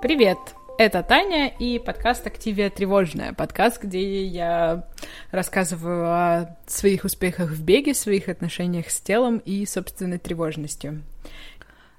Привет! 0.00 0.38
Это 0.78 1.02
Таня 1.02 1.48
и 1.48 1.80
подкаст 1.80 2.24
«Активия 2.24 2.70
тревожная». 2.70 3.32
Подкаст, 3.32 3.82
где 3.82 4.24
я 4.24 4.88
рассказываю 5.32 6.04
о 6.06 6.56
своих 6.68 7.02
успехах 7.02 7.50
в 7.50 7.64
беге, 7.64 7.94
своих 7.94 8.28
отношениях 8.28 8.90
с 8.90 9.00
телом 9.00 9.38
и 9.38 9.66
собственной 9.66 10.18
тревожностью. 10.18 11.02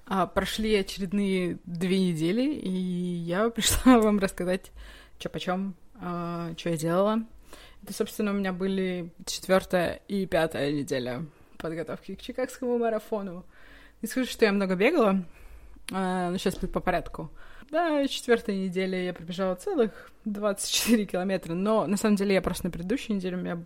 А, 0.05 0.27
прошли 0.27 0.75
очередные 0.75 1.57
две 1.65 1.99
недели, 1.99 2.53
и 2.53 2.69
я 2.69 3.49
пришла 3.49 3.99
вам 3.99 4.19
рассказать, 4.19 4.71
что 5.19 5.27
почем, 5.27 5.75
а, 5.99 6.53
что 6.55 6.69
я 6.69 6.77
делала. 6.77 7.25
Это, 7.83 7.91
собственно, 7.91 8.31
у 8.31 8.35
меня 8.35 8.53
были 8.53 9.11
четвертая 9.25 9.99
и 10.07 10.25
пятая 10.25 10.71
неделя 10.71 11.25
подготовки 11.57 12.15
к 12.15 12.21
Чикагскому 12.21 12.77
марафону. 12.77 13.43
Не 14.01 14.07
скажу, 14.07 14.25
что 14.25 14.45
я 14.45 14.53
много 14.53 14.75
бегала, 14.75 15.21
а, 15.91 16.29
но 16.29 16.37
сейчас 16.37 16.55
будет 16.55 16.71
по 16.71 16.79
порядку. 16.79 17.29
Да, 17.71 18.07
четвертой 18.07 18.57
неделе 18.57 19.05
я 19.05 19.13
пробежала 19.13 19.55
целых 19.55 20.11
24 20.25 21.05
километра, 21.05 21.53
но 21.53 21.85
на 21.85 21.97
самом 21.97 22.15
деле 22.15 22.33
я 22.33 22.41
просто 22.41 22.65
на 22.65 22.71
предыдущей 22.71 23.13
неделе 23.13 23.37
у 23.37 23.39
меня 23.39 23.63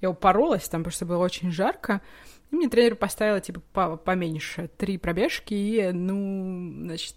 я 0.00 0.10
упоролась 0.10 0.68
там, 0.68 0.82
потому 0.82 0.92
что 0.92 1.06
было 1.06 1.24
очень 1.24 1.50
жарко. 1.50 2.00
И 2.50 2.56
мне 2.56 2.68
тренер 2.68 2.96
поставила, 2.96 3.40
типа, 3.40 3.60
по 3.72 3.96
поменьше. 3.96 4.68
Три 4.76 4.98
пробежки 4.98 5.54
и, 5.54 5.90
ну, 5.92 6.84
значит, 6.84 7.16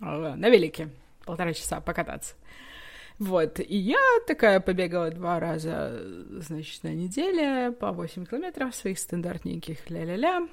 а, 0.00 0.34
на 0.36 0.48
велике 0.48 0.88
полтора 1.24 1.52
часа 1.52 1.80
покататься. 1.80 2.34
Вот, 3.18 3.60
и 3.60 3.76
я 3.76 4.00
такая 4.26 4.60
побегала 4.60 5.10
два 5.10 5.38
раза, 5.40 6.00
значит, 6.40 6.82
на 6.84 6.94
неделе 6.94 7.70
по 7.70 7.92
8 7.92 8.24
километров 8.24 8.74
своих 8.74 8.98
стандартненьких 8.98 9.90
ля-ля-ля. 9.90 10.48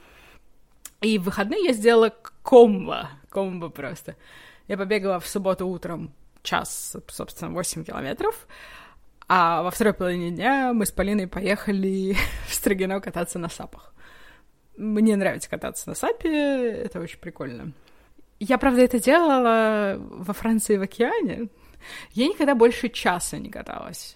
И 0.99 1.17
в 1.17 1.23
выходные 1.23 1.63
я 1.63 1.73
сделала 1.73 2.13
комбо, 2.41 3.09
комбо 3.29 3.69
просто. 3.69 4.17
Я 4.67 4.77
побегала 4.77 5.19
в 5.19 5.27
субботу 5.27 5.67
утром 5.67 6.13
час, 6.43 6.95
собственно, 7.07 7.51
8 7.51 7.85
километров, 7.85 8.47
а 9.27 9.63
во 9.63 9.71
второй 9.71 9.93
половине 9.93 10.31
дня 10.31 10.73
мы 10.73 10.85
с 10.85 10.91
Полиной 10.91 11.27
поехали 11.27 12.15
в 12.47 12.53
Строгино 12.53 12.99
кататься 12.99 13.39
на 13.39 13.49
сапах. 13.49 13.93
Мне 14.77 15.15
нравится 15.15 15.49
кататься 15.49 15.89
на 15.89 15.95
сапе, 15.95 16.69
это 16.69 16.99
очень 16.99 17.19
прикольно. 17.19 17.71
Я, 18.39 18.57
правда, 18.57 18.81
это 18.81 18.99
делала 18.99 19.95
во 19.97 20.33
Франции 20.33 20.77
в 20.77 20.81
океане. 20.81 21.47
Я 22.11 22.27
никогда 22.27 22.53
больше 22.53 22.89
часа 22.89 23.39
не 23.39 23.49
каталась. 23.49 24.15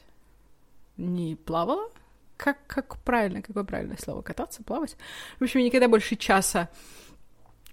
Не 0.97 1.35
плавала. 1.35 1.89
Как, 2.37 2.57
как 2.67 2.97
правильно, 2.99 3.41
какое 3.41 3.63
правильное 3.63 3.97
слово? 3.97 4.21
Кататься, 4.21 4.63
плавать? 4.63 4.95
В 5.39 5.43
общем, 5.43 5.61
я 5.61 5.65
никогда 5.65 5.87
больше 5.87 6.15
часа 6.15 6.69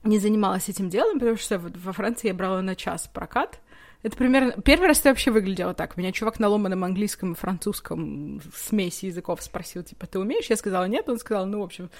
не 0.04 0.18
занималась 0.18 0.68
этим 0.68 0.88
делом, 0.88 1.18
потому 1.18 1.36
что 1.36 1.58
во 1.58 1.92
Франции 1.92 2.28
я 2.28 2.34
брала 2.34 2.62
на 2.62 2.74
час 2.74 3.08
прокат. 3.12 3.60
Это 4.02 4.16
примерно... 4.16 4.52
Первый 4.62 4.86
раз 4.86 5.00
это 5.00 5.08
вообще 5.08 5.32
выглядело 5.32 5.74
так. 5.74 5.96
Меня 5.96 6.12
чувак 6.12 6.38
на 6.38 6.48
ломаном 6.48 6.84
английском 6.84 7.32
и 7.32 7.36
французском 7.36 8.40
смеси 8.54 9.06
языков 9.06 9.42
спросил, 9.42 9.82
типа, 9.82 10.06
ты 10.06 10.20
умеешь? 10.20 10.46
Я 10.46 10.56
сказала, 10.56 10.84
нет. 10.84 11.08
Он 11.08 11.18
сказал, 11.18 11.46
ну, 11.46 11.58
в 11.58 11.64
общем, 11.64 11.90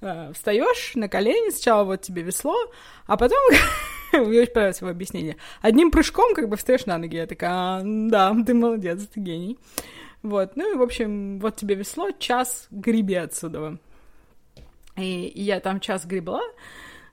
э, 0.00 0.32
встаешь 0.32 0.92
на 0.94 1.08
колени, 1.08 1.50
сначала 1.50 1.82
вот 1.84 2.02
тебе 2.02 2.22
весло, 2.22 2.56
а 3.06 3.16
потом... 3.16 3.38
Мне 4.12 4.40
очень 4.40 4.52
понравилось 4.52 4.80
его 4.80 4.90
объяснение. 4.90 5.36
Одним 5.60 5.90
прыжком 5.90 6.34
как 6.34 6.48
бы 6.48 6.56
встаешь 6.56 6.86
на 6.86 6.96
ноги. 6.96 7.16
Я 7.16 7.26
такая, 7.26 7.50
а, 7.50 7.82
да, 7.84 8.34
ты 8.46 8.54
молодец, 8.54 9.06
ты 9.06 9.20
гений. 9.20 9.58
Вот, 10.22 10.56
ну 10.56 10.72
и, 10.72 10.76
в 10.76 10.82
общем, 10.82 11.38
вот 11.40 11.56
тебе 11.56 11.74
весло, 11.74 12.10
час 12.12 12.68
греби 12.70 13.14
отсюда. 13.14 13.78
И, 14.96 15.32
я 15.34 15.60
там 15.60 15.80
час 15.80 16.06
гребла, 16.06 16.42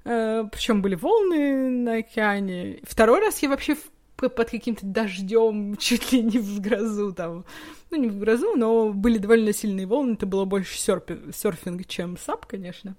причем 0.06 0.84
были 0.84 0.96
волны 0.96 1.70
на 1.70 1.96
океане. 1.96 2.80
Второй 2.84 3.22
раз 3.22 3.40
я 3.40 3.50
вообще 3.50 3.76
под 4.16 4.50
каким-то 4.50 4.86
дождем, 4.86 5.76
чуть 5.80 6.12
ли 6.12 6.22
не 6.22 6.38
в 6.38 6.62
грозу 6.62 7.12
там. 7.12 7.46
Ну, 7.90 7.98
не 7.98 8.10
в 8.10 8.20
грозу, 8.20 8.56
но 8.56 8.94
были 8.94 9.18
довольно 9.18 9.52
сильные 9.52 9.88
волны. 9.88 10.14
Это 10.14 10.26
было 10.26 10.46
больше 10.46 10.78
серпинг, 10.78 11.36
серфинг, 11.36 11.86
чем 11.88 12.18
сап, 12.18 12.46
конечно. 12.46 12.96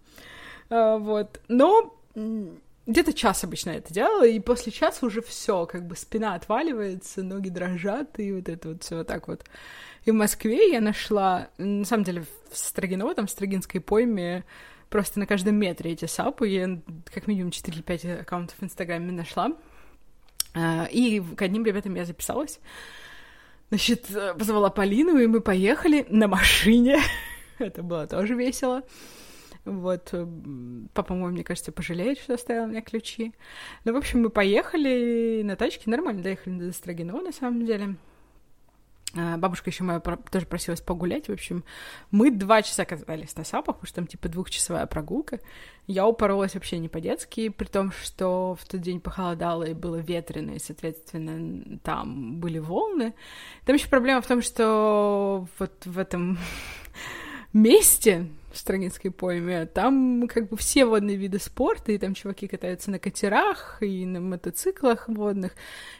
А, 0.68 0.98
вот. 0.98 1.40
Но 1.48 1.96
где-то 2.86 3.12
час 3.12 3.44
обычно 3.44 3.70
это 3.70 3.92
делала, 3.92 4.26
и 4.26 4.38
после 4.40 4.72
часа 4.72 5.06
уже 5.06 5.22
все, 5.22 5.66
как 5.66 5.86
бы 5.86 5.96
спина 5.96 6.34
отваливается, 6.34 7.22
ноги 7.22 7.48
дрожат, 7.48 8.18
и 8.18 8.32
вот 8.32 8.48
это 8.48 8.70
вот 8.70 8.82
все 8.82 8.98
вот 8.98 9.06
так 9.06 9.28
вот. 9.28 9.44
И 10.04 10.10
в 10.12 10.14
Москве 10.14 10.70
я 10.70 10.80
нашла, 10.80 11.48
на 11.58 11.84
самом 11.84 12.04
деле, 12.04 12.24
в 12.50 12.56
Строгиново, 12.56 13.14
там, 13.14 13.26
в 13.26 13.30
Строгинской 13.30 13.80
пойме, 13.80 14.44
просто 14.88 15.18
на 15.18 15.26
каждом 15.26 15.56
метре 15.56 15.92
эти 15.92 16.06
сапы. 16.06 16.48
Я 16.48 16.80
как 17.12 17.26
минимум 17.26 17.50
4-5 17.50 18.20
аккаунтов 18.20 18.58
в 18.58 18.64
Инстаграме 18.64 19.12
нашла. 19.12 19.52
А, 20.54 20.86
и 20.90 21.20
к 21.20 21.42
одним 21.42 21.64
ребятам 21.64 21.94
я 21.94 22.04
записалась. 22.04 22.60
Значит, 23.68 24.06
позвала 24.38 24.70
Полину, 24.70 25.18
и 25.18 25.26
мы 25.26 25.40
поехали 25.40 26.06
на 26.08 26.28
машине. 26.28 26.98
Это 27.58 27.82
было 27.82 28.06
тоже 28.06 28.34
весело. 28.34 28.82
Вот, 29.64 30.14
папа 30.94 31.14
мой, 31.14 31.32
мне 31.32 31.42
кажется, 31.42 31.72
пожалеет, 31.72 32.20
что 32.20 32.34
оставил 32.34 32.68
мне 32.68 32.82
ключи. 32.82 33.34
Ну, 33.84 33.94
в 33.94 33.96
общем, 33.96 34.22
мы 34.22 34.30
поехали 34.30 35.42
на 35.42 35.56
тачке, 35.56 35.90
нормально 35.90 36.22
доехали 36.22 36.56
до 36.56 36.72
Строгино, 36.72 37.20
на 37.20 37.32
самом 37.32 37.66
деле. 37.66 37.96
А, 39.14 39.36
бабушка 39.36 39.70
еще 39.70 39.84
моя 39.84 40.00
тоже 40.00 40.46
просилась 40.46 40.80
погулять. 40.80 41.28
В 41.28 41.32
общем, 41.32 41.64
мы 42.10 42.30
два 42.30 42.62
часа 42.62 42.84
катались 42.84 43.36
на 43.36 43.44
сапах, 43.44 43.76
потому 43.76 43.86
что 43.86 43.96
там 43.96 44.06
типа 44.06 44.28
двухчасовая 44.28 44.86
прогулка. 44.86 45.40
Я 45.86 46.06
упоролась 46.06 46.54
вообще 46.54 46.78
не 46.78 46.88
по-детски, 46.88 47.48
при 47.48 47.66
том, 47.66 47.92
что 47.92 48.56
в 48.60 48.66
тот 48.66 48.80
день 48.80 49.00
похолодало 49.00 49.62
и 49.62 49.74
было 49.74 49.96
ветрено, 49.96 50.52
и, 50.52 50.58
соответственно, 50.58 51.78
там 51.82 52.40
были 52.40 52.58
волны. 52.58 53.14
Там 53.64 53.76
еще 53.76 53.88
проблема 53.88 54.20
в 54.20 54.26
том, 54.26 54.42
что 54.42 55.46
вот 55.58 55.86
в 55.86 55.98
этом 55.98 56.38
месте 57.52 58.26
в 58.56 58.60
Строгинской 58.60 59.10
пойме, 59.10 59.66
там 59.66 60.28
как 60.28 60.48
бы 60.48 60.56
все 60.56 60.84
водные 60.84 61.16
виды 61.16 61.38
спорта, 61.38 61.92
и 61.92 61.98
там 61.98 62.14
чуваки 62.14 62.48
катаются 62.48 62.90
на 62.90 62.98
катерах, 62.98 63.78
и 63.80 64.04
на 64.06 64.20
мотоциклах 64.20 65.08
водных, 65.08 65.52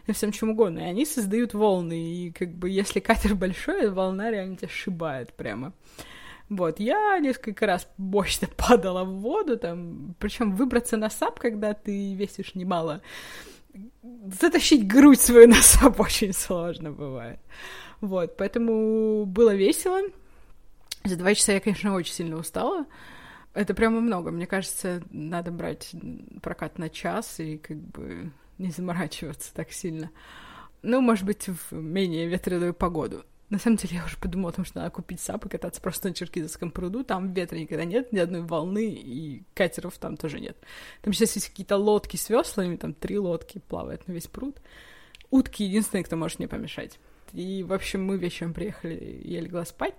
и 0.07 0.13
всем 0.13 0.33
чем 0.33 0.51
угодно, 0.51 0.81
и 0.81 0.85
они 0.85 1.05
создают 1.05 1.55
волны, 1.55 2.27
и 2.27 2.31
как 2.33 2.53
бы 2.55 2.71
если 2.71 3.01
катер 3.01 3.35
большой, 3.37 3.91
волна 3.91 4.31
реально 4.31 4.57
тебя 4.57 4.69
сшибает 4.69 5.33
прямо. 5.35 5.73
Вот, 6.49 6.79
я 6.81 7.19
несколько 7.19 7.67
раз 7.67 7.89
мощно 7.97 8.49
падала 8.57 9.05
в 9.05 9.21
воду, 9.21 9.59
там, 9.59 10.15
причем 10.19 10.57
выбраться 10.57 10.97
на 10.97 11.11
сап, 11.11 11.39
когда 11.39 11.75
ты 11.75 12.15
весишь 12.15 12.55
немало, 12.55 13.03
затащить 14.41 14.87
грудь 14.87 15.21
свою 15.21 15.49
на 15.49 15.61
сап 15.63 16.01
очень 16.01 16.33
сложно 16.33 16.91
бывает. 16.91 17.39
Вот, 18.01 18.37
поэтому 18.37 19.25
было 19.27 19.55
весело, 19.55 20.01
за 21.09 21.17
два 21.17 21.35
часа 21.35 21.53
я, 21.53 21.61
конечно, 21.61 21.95
очень 21.95 22.13
сильно 22.13 22.37
устала. 22.37 22.87
Это 23.55 23.75
прямо 23.75 24.01
много. 24.01 24.31
Мне 24.31 24.47
кажется, 24.47 25.03
надо 25.11 25.51
брать 25.51 25.95
прокат 26.43 26.79
на 26.79 26.91
час 26.91 27.41
и 27.41 27.59
как 27.59 27.79
бы 27.79 28.33
не 28.59 28.71
заморачиваться 28.71 29.55
так 29.55 29.73
сильно. 29.73 30.11
Ну, 30.83 31.01
может 31.01 31.25
быть, 31.25 31.49
в 31.49 31.73
менее 31.73 32.27
ветреную 32.29 32.75
погоду. 32.75 33.25
На 33.49 33.59
самом 33.59 33.77
деле, 33.77 33.99
я 33.99 34.05
уже 34.05 34.17
подумала 34.17 34.51
о 34.51 34.53
том, 34.55 34.65
что 34.65 34.81
надо 34.81 34.91
купить 34.91 35.21
сап 35.21 35.47
и 35.47 35.49
кататься 35.49 35.81
просто 35.81 36.09
на 36.09 36.15
Черкизовском 36.15 36.73
пруду. 36.73 37.05
Там 37.05 37.33
ветра 37.33 37.57
никогда 37.57 37.85
нет, 37.85 38.13
ни 38.13 38.19
одной 38.19 38.43
волны, 38.43 38.89
и 38.89 39.45
катеров 39.55 39.97
там 39.99 40.17
тоже 40.17 40.41
нет. 40.41 40.57
Там 41.03 41.13
сейчас 41.13 41.37
есть 41.37 41.49
какие-то 41.51 41.77
лодки 41.77 42.17
с 42.17 42.29
веслами, 42.29 42.77
там 42.77 42.93
три 42.93 43.19
лодки 43.19 43.61
плавают 43.69 44.09
на 44.09 44.13
весь 44.13 44.27
пруд. 44.27 44.61
Утки 45.31 45.63
единственные, 45.63 46.05
кто 46.05 46.17
может 46.17 46.41
мне 46.41 46.49
помешать. 46.49 46.99
И, 47.33 47.63
в 47.63 47.73
общем, 47.73 48.05
мы 48.05 48.17
вечером 48.17 48.53
приехали, 48.53 49.21
я 49.25 49.41
легла 49.41 49.65
спать. 49.65 49.95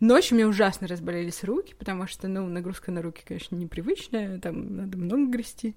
Ночью 0.00 0.36
мне 0.36 0.46
ужасно 0.46 0.86
разболелись 0.86 1.42
руки, 1.42 1.74
потому 1.76 2.06
что, 2.06 2.28
ну, 2.28 2.46
нагрузка 2.46 2.92
на 2.92 3.02
руки, 3.02 3.22
конечно, 3.26 3.56
непривычная, 3.56 4.38
там 4.38 4.76
надо 4.76 4.96
много 4.96 5.26
грести 5.26 5.74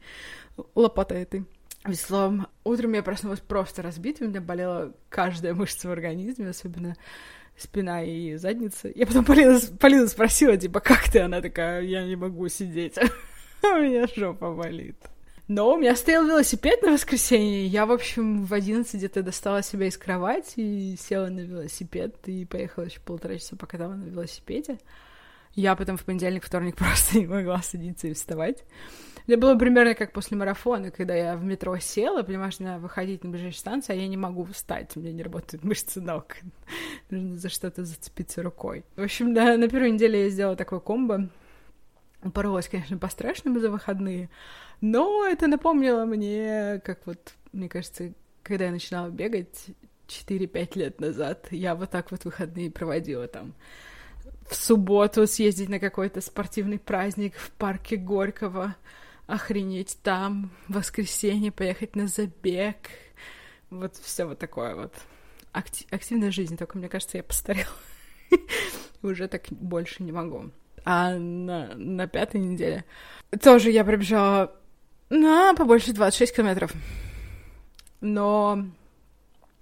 лопатой 0.76 1.24
этой 1.24 1.46
веслом. 1.86 2.48
Утром 2.64 2.94
я 2.94 3.02
проснулась 3.02 3.40
просто 3.40 3.82
разбитой, 3.82 4.28
у 4.28 4.30
меня 4.30 4.42
болела 4.42 4.94
каждая 5.10 5.56
мышца 5.56 5.88
в 5.88 5.92
организме, 5.92 6.50
особенно 6.50 6.96
спина 7.58 8.04
и 8.04 8.36
задница. 8.36 8.92
Я 8.94 9.08
потом 9.08 9.26
Полина, 9.26 9.60
Полина 9.80 10.08
спросила, 10.08 10.56
типа, 10.56 10.80
как 10.80 11.10
ты? 11.10 11.20
Она 11.20 11.42
такая, 11.42 11.82
я 11.82 12.04
не 12.04 12.16
могу 12.16 12.48
сидеть, 12.48 12.98
у 13.64 13.78
меня 13.78 14.06
жопа 14.08 14.54
болит. 14.54 14.98
Но 15.52 15.74
у 15.74 15.78
меня 15.78 15.98
стоял 15.98 16.26
велосипед 16.26 16.82
на 16.82 16.94
воскресенье. 16.94 17.68
Я, 17.68 17.86
в 17.86 17.92
общем, 17.92 18.46
в 18.46 18.54
11 18.54 18.96
где-то 18.96 19.22
достала 19.22 19.62
себя 19.62 19.88
из 19.88 19.98
кровати 19.98 20.62
и 20.62 20.96
села 20.98 21.28
на 21.28 21.42
велосипед 21.42 22.16
и 22.26 22.46
поехала 22.46 22.86
еще 22.86 23.02
полтора 23.02 23.38
часа 23.38 23.58
покатала 23.58 23.96
на 23.96 24.06
велосипеде. 24.06 24.78
Я 25.54 25.76
потом 25.76 25.98
в 25.98 26.06
понедельник, 26.06 26.46
вторник 26.46 26.76
просто 26.78 27.20
не 27.20 27.28
могла 27.28 27.62
садиться 27.62 28.08
и 28.08 28.14
вставать. 28.14 28.64
Это 29.28 29.38
было 29.38 29.56
примерно 29.58 29.94
как 29.94 30.14
после 30.14 30.38
марафона, 30.38 30.90
когда 30.90 31.16
я 31.16 31.36
в 31.36 31.44
метро 31.44 31.78
села, 31.80 32.24
понимаешь, 32.24 32.60
надо 32.60 32.80
выходить 32.80 33.26
на 33.26 33.30
ближайшую 33.30 33.60
станцию, 33.60 33.98
а 33.98 34.02
я 34.02 34.08
не 34.08 34.16
могу 34.16 34.46
встать, 34.46 34.96
у 34.96 35.02
меня 35.02 35.12
не 35.12 35.22
работают 35.22 35.64
мышцы 35.66 36.00
ног. 36.00 36.38
Нужно 37.10 37.38
за 37.38 37.50
что-то 37.50 37.84
зацепиться 37.84 38.42
рукой. 38.42 38.86
В 38.96 39.04
общем, 39.04 39.34
да, 39.34 39.58
на 39.58 39.68
первой 39.68 39.92
неделе 39.92 40.24
я 40.24 40.30
сделала 40.30 40.56
такой 40.56 40.80
комбо. 40.80 41.28
Упоролась, 42.24 42.68
конечно, 42.68 42.98
по-страшному 42.98 43.60
за 43.60 43.72
выходные, 43.72 44.30
но 44.80 45.26
это 45.26 45.48
напомнило 45.48 46.06
мне, 46.06 46.80
как 46.86 47.06
вот, 47.08 47.34
мне 47.52 47.68
кажется, 47.68 48.14
когда 48.44 48.66
я 48.66 48.72
начинала 48.72 49.10
бегать 49.10 49.68
4-5 50.08 50.78
лет 50.78 51.00
назад, 51.00 51.48
я 51.52 51.74
вот 51.76 51.90
так 51.90 52.12
вот 52.12 52.26
выходные 52.26 52.70
проводила 52.70 53.28
там. 53.28 53.54
В 54.48 54.56
субботу 54.56 55.26
съездить 55.26 55.70
на 55.70 55.80
какой-то 55.80 56.22
спортивный 56.22 56.78
праздник 56.78 57.36
в 57.36 57.52
парке 57.52 57.96
Горького, 57.96 58.76
охренеть 59.26 59.98
там, 60.04 60.52
в 60.68 60.74
воскресенье 60.74 61.52
поехать 61.52 61.96
на 61.96 62.08
забег. 62.08 62.76
Вот 63.70 63.96
все 63.96 64.26
вот 64.26 64.40
такое 64.40 64.76
вот. 64.76 64.94
Акти- 65.54 65.88
активная 65.90 66.32
жизнь, 66.32 66.58
только 66.58 66.78
мне 66.78 66.90
кажется, 66.90 67.18
я 67.18 67.24
постарела. 67.24 67.68
Уже 69.02 69.28
так 69.28 69.44
больше 69.50 70.04
не 70.04 70.12
могу. 70.12 70.52
А 70.84 71.14
на, 71.14 71.76
на 71.76 72.08
пятой 72.08 72.42
неделе 72.42 72.86
тоже 73.42 73.72
я 73.72 73.84
пробежала 73.84 74.54
на 75.10 75.54
побольше 75.54 75.94
26 75.94 76.36
километров. 76.36 76.74
Но 78.00 78.66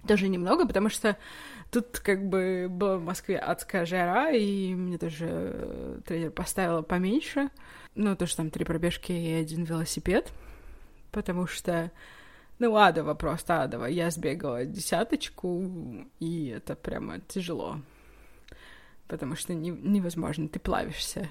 тоже 0.08 0.30
немного, 0.30 0.66
потому 0.66 0.90
что 0.90 1.18
тут 1.72 2.00
как 2.00 2.28
бы 2.28 2.68
была 2.70 2.98
в 2.98 3.04
Москве 3.04 3.38
адская 3.38 3.86
жара, 3.86 4.32
и 4.32 4.74
мне 4.74 4.98
тоже 4.98 6.02
тренер 6.06 6.32
поставила 6.32 6.82
поменьше. 6.82 7.50
Ну, 7.96 8.16
то, 8.16 8.28
что 8.28 8.38
там 8.38 8.50
три 8.50 8.64
пробежки 8.64 9.12
и 9.12 9.34
один 9.34 9.64
велосипед, 9.66 10.32
потому 11.12 11.48
что 11.48 11.92
ну, 12.60 12.76
адово 12.76 13.14
просто, 13.14 13.64
адово. 13.64 13.86
Я 13.86 14.12
сбегала 14.12 14.66
десяточку, 14.66 15.64
и 16.20 16.48
это 16.48 16.76
прямо 16.76 17.20
тяжело. 17.22 17.80
Потому 19.10 19.36
что 19.36 19.56
не, 19.56 19.72
невозможно, 19.72 20.48
ты 20.48 20.60
плавишься. 20.60 21.28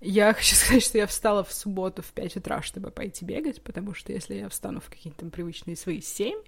Я 0.00 0.34
хочу 0.34 0.54
сказать, 0.54 0.84
что 0.84 0.98
я 0.98 1.06
встала 1.08 1.42
в 1.42 1.52
субботу 1.52 2.02
в 2.02 2.12
5 2.12 2.36
утра, 2.36 2.62
чтобы 2.62 2.90
пойти 2.90 3.24
бегать, 3.24 3.60
потому 3.62 3.94
что 3.94 4.12
если 4.12 4.34
я 4.34 4.48
встану 4.48 4.80
в 4.80 4.88
какие-то 4.88 5.20
там 5.20 5.30
привычные 5.30 5.74
свои 5.74 6.00
7 6.00 6.38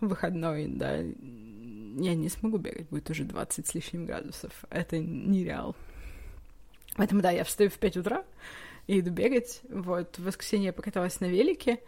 выходной, 0.00 0.66
да, 0.66 0.96
я 0.96 2.14
не 2.14 2.28
смогу 2.28 2.58
бегать, 2.58 2.88
будет 2.88 3.08
уже 3.08 3.22
20 3.22 3.66
с 3.66 3.74
лишним 3.74 4.04
градусов. 4.04 4.52
Это 4.68 4.98
нереал. 4.98 5.76
Поэтому, 6.96 7.22
да, 7.22 7.30
я 7.30 7.44
встаю 7.44 7.70
в 7.70 7.78
5 7.78 7.98
утра 7.98 8.24
и 8.88 8.98
иду 8.98 9.12
бегать. 9.12 9.60
Вот, 9.70 10.18
в 10.18 10.24
воскресенье 10.24 10.66
я 10.66 10.72
покаталась 10.72 11.20
на 11.20 11.26
велике. 11.26 11.78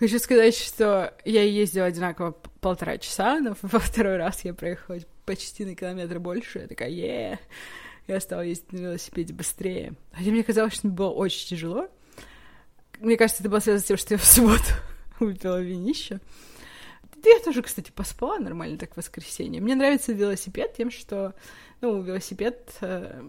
Хочу 0.00 0.18
сказать, 0.18 0.56
что 0.56 1.14
я 1.24 1.44
ездила 1.44 1.86
одинаково 1.86 2.32
полтора 2.60 2.98
часа, 2.98 3.38
но 3.38 3.54
во 3.62 3.78
второй 3.78 4.16
раз 4.16 4.44
я 4.44 4.54
проехала 4.54 4.98
почти 5.30 5.64
на 5.64 5.76
километр 5.76 6.18
больше. 6.18 6.58
Я 6.58 6.66
такая, 6.66 6.88
е 6.88 7.38
Я 8.08 8.18
стала 8.18 8.40
ездить 8.40 8.72
на 8.72 8.78
велосипеде 8.78 9.32
быстрее. 9.32 9.92
Хотя 10.10 10.30
мне 10.32 10.42
казалось, 10.42 10.74
что 10.74 10.88
мне 10.88 10.96
было 10.96 11.10
очень 11.10 11.46
тяжело. 11.46 11.88
Мне 12.98 13.16
кажется, 13.16 13.40
это 13.44 13.48
было 13.48 13.60
связано 13.60 13.80
с 13.80 13.86
тем, 13.86 13.96
что 13.96 14.14
я 14.14 14.18
в 14.18 14.24
субботу 14.24 14.64
выпила 15.20 15.62
винище. 15.62 16.18
Я 17.24 17.38
тоже, 17.44 17.62
кстати, 17.62 17.90
поспала 17.90 18.38
нормально 18.38 18.78
так 18.78 18.94
в 18.94 18.96
воскресенье. 18.96 19.60
Мне 19.60 19.74
нравится 19.74 20.12
велосипед 20.12 20.74
тем, 20.76 20.90
что, 20.90 21.34
ну, 21.80 22.00
велосипед 22.00 22.72
э, 22.80 23.22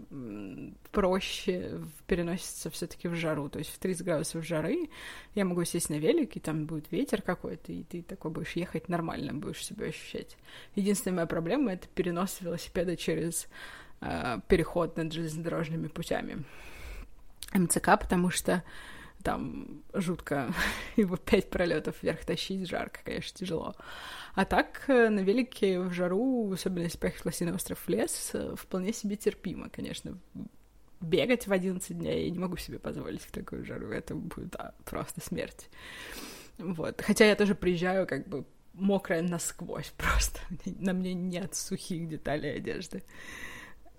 проще 0.90 1.80
переносится 2.06 2.70
все 2.70 2.86
таки 2.86 3.08
в 3.08 3.14
жару. 3.14 3.48
То 3.48 3.58
есть 3.58 3.70
в 3.70 3.78
30 3.78 4.04
градусов 4.04 4.46
жары 4.46 4.88
я 5.34 5.44
могу 5.44 5.64
сесть 5.64 5.90
на 5.90 5.98
велик, 5.98 6.36
и 6.36 6.40
там 6.40 6.66
будет 6.66 6.90
ветер 6.90 7.22
какой-то, 7.22 7.72
и 7.72 7.82
ты 7.82 8.02
такой 8.02 8.30
будешь 8.30 8.52
ехать 8.52 8.88
нормально, 8.88 9.34
будешь 9.34 9.64
себя 9.64 9.86
ощущать. 9.86 10.36
Единственная 10.74 11.16
моя 11.16 11.26
проблема— 11.26 11.72
это 11.74 11.86
перенос 11.88 12.40
велосипеда 12.40 12.96
через 12.96 13.48
э, 14.00 14.38
переход 14.48 14.96
над 14.96 15.12
железнодорожными 15.12 15.88
путями. 15.88 16.44
МЦК, 17.52 17.98
потому 18.00 18.30
что 18.30 18.62
там 19.22 19.82
жутко 19.92 20.52
его 20.96 21.16
пять 21.16 21.50
пролетов 21.50 22.02
вверх 22.02 22.24
тащить, 22.24 22.68
жарко, 22.68 23.00
конечно, 23.04 23.38
тяжело. 23.38 23.74
А 24.34 24.44
так 24.44 24.84
э, 24.88 25.08
на 25.08 25.20
велике 25.20 25.80
в 25.80 25.92
жару, 25.92 26.52
особенно 26.52 26.84
если 26.84 26.98
поехать 26.98 27.22
в 27.22 27.26
Лосиный 27.26 27.54
остров 27.54 27.78
в 27.78 27.88
лес, 27.88 28.30
э, 28.34 28.54
вполне 28.56 28.92
себе 28.92 29.16
терпимо, 29.16 29.68
конечно. 29.68 30.18
Бегать 31.00 31.46
в 31.46 31.52
11 31.52 31.98
дней 31.98 32.26
я 32.26 32.30
не 32.30 32.38
могу 32.38 32.56
себе 32.56 32.78
позволить 32.78 33.22
в 33.22 33.32
такую 33.32 33.64
жару, 33.64 33.90
это 33.90 34.14
будет 34.14 34.50
да, 34.50 34.74
просто 34.84 35.20
смерть. 35.20 35.68
Вот. 36.58 37.02
Хотя 37.02 37.26
я 37.26 37.34
тоже 37.34 37.54
приезжаю 37.54 38.06
как 38.06 38.28
бы 38.28 38.44
мокрая 38.74 39.22
насквозь 39.22 39.90
просто. 39.96 40.40
На 40.64 40.92
мне 40.92 41.14
нет 41.14 41.54
сухих 41.54 42.08
деталей 42.08 42.56
одежды. 42.56 43.02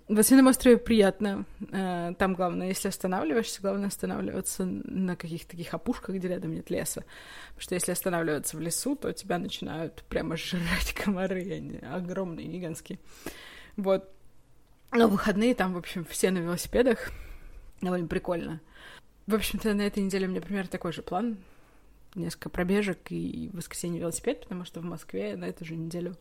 В 0.09 0.15
Лосином 0.15 0.47
острове 0.47 0.77
приятно. 0.77 1.45
Э, 1.71 2.13
там 2.17 2.33
главное, 2.33 2.67
если 2.67 2.89
останавливаешься, 2.89 3.61
главное 3.61 3.87
останавливаться 3.87 4.65
на 4.65 5.15
каких-то 5.15 5.51
таких 5.51 5.73
опушках, 5.73 6.15
где 6.15 6.27
рядом 6.27 6.53
нет 6.53 6.69
леса. 6.69 7.05
Потому 7.49 7.61
что 7.61 7.75
если 7.75 7.91
останавливаться 7.93 8.57
в 8.57 8.59
лесу, 8.59 8.97
то 8.97 9.13
тебя 9.13 9.37
начинают 9.37 10.03
прямо 10.09 10.35
жрать 10.35 10.93
комары, 11.03 11.41
они 11.53 11.77
огромные, 11.77 12.47
гигантские. 12.47 12.99
Вот. 13.77 14.09
Но 14.91 15.07
выходные 15.07 15.55
там, 15.55 15.73
в 15.73 15.77
общем, 15.77 16.03
все 16.05 16.31
на 16.31 16.39
велосипедах. 16.39 17.11
Довольно 17.81 18.07
прикольно. 18.07 18.59
В 19.25 19.33
общем-то, 19.35 19.73
на 19.73 19.83
этой 19.83 20.03
неделе 20.03 20.27
у 20.27 20.29
меня 20.29 20.41
примерно 20.41 20.69
такой 20.69 20.91
же 20.91 21.01
план. 21.01 21.37
Несколько 22.13 22.49
пробежек 22.49 23.09
и 23.09 23.49
в 23.53 23.57
воскресенье 23.57 24.01
велосипед, 24.01 24.41
потому 24.41 24.65
что 24.65 24.81
в 24.81 24.83
Москве 24.83 25.37
на 25.37 25.45
эту 25.45 25.63
же 25.63 25.75
неделю 25.75 26.17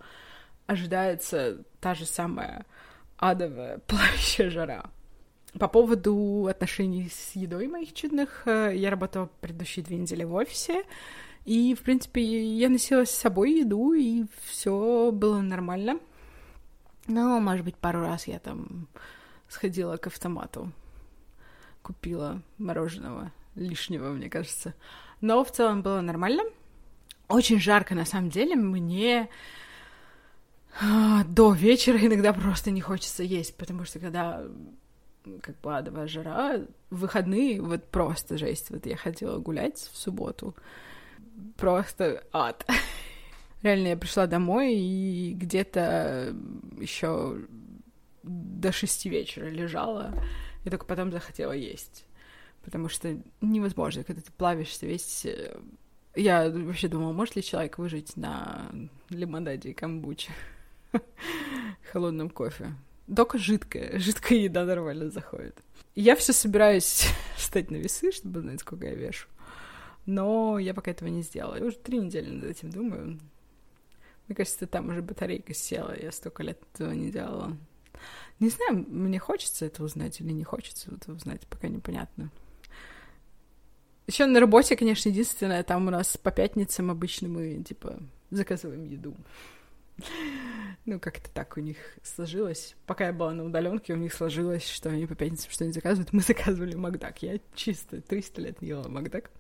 ожидается 0.67 1.65
та 1.81 1.95
же 1.95 2.07
самая 2.07 2.65
адовая 3.23 3.79
плавящая 3.87 4.51
жара. 4.51 4.91
По 5.59 5.69
поводу 5.69 6.47
отношений 6.51 7.09
с 7.09 7.37
едой 7.37 7.69
моих 7.69 7.93
чудных, 7.93 8.43
э, 8.47 8.73
я 8.75 8.91
работала 8.91 9.31
предыдущие 9.41 9.85
две 9.85 9.99
недели 9.99 10.25
в 10.25 10.35
офисе, 10.35 10.83
и, 11.45 11.75
в 11.75 11.83
принципе, 11.83 12.23
я 12.23 12.69
носила 12.69 13.05
с 13.05 13.11
собой 13.11 13.61
еду, 13.61 13.93
и 13.93 14.25
все 14.45 15.11
было 15.13 15.41
нормально. 15.41 16.01
Но, 17.07 17.39
может 17.39 17.65
быть, 17.65 17.77
пару 17.77 18.01
раз 18.01 18.27
я 18.27 18.39
там 18.39 18.89
сходила 19.49 19.97
к 19.99 20.07
автомату, 20.07 20.73
купила 21.83 22.43
мороженого 22.59 23.31
лишнего, 23.55 24.11
мне 24.11 24.31
кажется. 24.31 24.75
Но 25.21 25.45
в 25.45 25.53
целом 25.53 25.83
было 25.83 26.01
нормально. 26.01 26.43
Очень 27.29 27.61
жарко, 27.61 27.95
на 27.95 28.05
самом 28.05 28.31
деле. 28.31 28.57
Мне 28.57 29.29
до 30.81 31.53
вечера 31.53 31.99
иногда 31.99 32.33
просто 32.33 32.71
не 32.71 32.81
хочется 32.81 33.23
есть, 33.23 33.57
потому 33.57 33.85
что 33.85 33.99
когда 33.99 34.45
как 35.41 35.61
бы 35.61 35.77
адовая 35.77 36.09
жара, 36.09 36.61
выходные 36.91 37.61
вот 37.61 37.85
просто 37.89 38.39
жесть. 38.39 38.71
Вот 38.71 38.87
я 38.87 38.97
хотела 38.97 39.39
гулять 39.39 39.79
в 39.79 39.97
субботу, 39.97 40.55
просто 41.57 42.25
ад. 42.33 42.67
Реально, 43.63 43.89
я 43.89 43.97
пришла 43.97 44.27
домой 44.27 44.75
и 44.75 45.35
где-то 45.35 46.35
еще 46.79 47.39
до 48.23 48.73
шести 48.73 49.09
вечера 49.09 49.47
лежала, 49.47 50.13
и 50.65 50.71
только 50.71 50.87
потом 50.87 51.13
захотела 51.13 51.53
есть. 51.53 52.05
Потому 52.63 52.89
что 52.89 53.17
невозможно, 53.41 54.05
когда 54.05 54.23
ты 54.23 54.31
плавишься 54.33 54.87
весь... 54.87 55.27
Э, 55.27 55.59
я 56.15 56.49
вообще 56.49 56.89
думала, 56.89 57.13
может 57.13 57.35
ли 57.35 57.43
человек 57.43 57.79
выжить 57.79 58.17
на 58.17 58.71
лимонаде 59.09 59.71
и 59.71 59.75
камбуче? 59.75 60.33
холодном 61.93 62.31
кофе. 62.31 62.75
Только 63.15 63.39
жидкая, 63.39 63.99
жидкая 63.99 64.39
еда 64.39 64.65
нормально 64.65 65.11
заходит. 65.11 65.59
Я 65.95 66.17
все 66.17 66.33
собираюсь 66.33 67.07
встать 67.37 67.71
на 67.71 67.77
весы, 67.77 68.13
чтобы 68.13 68.41
знать, 68.41 68.61
сколько 68.61 68.87
я 68.87 68.95
вешу. 68.95 69.29
Но 70.07 70.59
я 70.59 70.75
пока 70.75 70.91
этого 70.91 71.09
не 71.09 71.23
сделала. 71.23 71.57
Я 71.57 71.65
уже 71.65 71.77
три 71.77 71.99
недели 71.99 72.31
над 72.31 72.45
этим 72.45 72.71
думаю. 72.71 73.21
Мне 74.27 74.37
кажется, 74.37 74.67
там 74.67 74.89
уже 74.89 75.03
батарейка 75.03 75.53
села, 75.55 75.95
я 76.01 76.11
столько 76.13 76.43
лет 76.43 76.61
этого 76.73 76.93
не 76.93 77.11
делала. 77.11 77.57
Не 78.41 78.49
знаю, 78.49 78.85
мне 78.89 79.19
хочется 79.19 79.67
это 79.67 79.85
узнать 79.85 80.21
или 80.21 80.33
не 80.33 80.45
хочется 80.45 80.91
это 80.93 81.13
узнать, 81.13 81.47
пока 81.47 81.69
непонятно. 81.69 82.31
Еще 84.07 84.27
на 84.27 84.41
работе, 84.41 84.77
конечно, 84.77 85.09
единственное, 85.09 85.63
там 85.63 85.87
у 85.87 85.91
нас 85.91 86.17
по 86.17 86.33
пятницам 86.33 86.91
обычно 86.91 87.29
мы, 87.29 87.63
типа, 87.63 88.01
заказываем 88.31 88.85
еду. 88.85 89.15
Ну, 90.85 90.99
как-то 90.99 91.31
так 91.31 91.57
у 91.57 91.61
них 91.61 91.77
сложилось. 92.03 92.75
Пока 92.87 93.07
я 93.07 93.13
была 93.13 93.33
на 93.33 93.45
удаленке, 93.45 93.93
у 93.93 93.97
них 93.97 94.13
сложилось, 94.13 94.69
что 94.69 94.91
они 94.91 95.07
по 95.07 95.15
пятницам 95.15 95.49
что-нибудь 95.51 95.77
заказывают. 95.77 96.13
Мы 96.13 96.21
заказывали 96.27 96.75
Макдак. 96.75 97.23
Я 97.23 97.39
чисто 97.55 98.01
300 98.01 98.41
лет 98.41 98.63
не 98.63 98.69
ела 98.69 98.89
Макдак. 98.89 99.31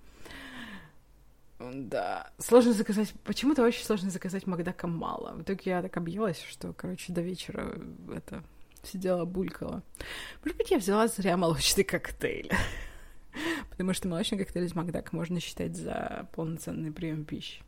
Да. 1.59 2.31
Сложно 2.39 2.73
заказать... 2.73 3.13
Почему-то 3.25 3.65
очень 3.65 3.85
сложно 3.85 4.11
заказать 4.11 4.47
Макдака 4.47 4.87
мало. 4.87 5.33
В 5.33 5.43
итоге 5.43 5.63
я 5.65 5.83
так 5.83 5.97
объелась, 5.97 6.43
что, 6.43 6.73
короче, 6.73 7.13
до 7.13 7.23
вечера 7.23 7.77
это 8.15 8.45
сидела, 8.85 9.25
булькала. 9.25 9.83
Может 10.45 10.59
быть, 10.59 10.71
я 10.71 10.79
взяла 10.79 11.09
зря 11.09 11.37
молочный 11.37 11.85
коктейль. 11.85 12.51
Потому 13.71 13.95
что 13.95 14.09
молочный 14.09 14.39
коктейль 14.39 14.67
из 14.67 14.75
Макдака 14.75 15.15
можно 15.15 15.41
считать 15.41 15.77
за 15.77 16.29
полноценный 16.35 16.93
прием 16.93 17.25
пищи. 17.25 17.63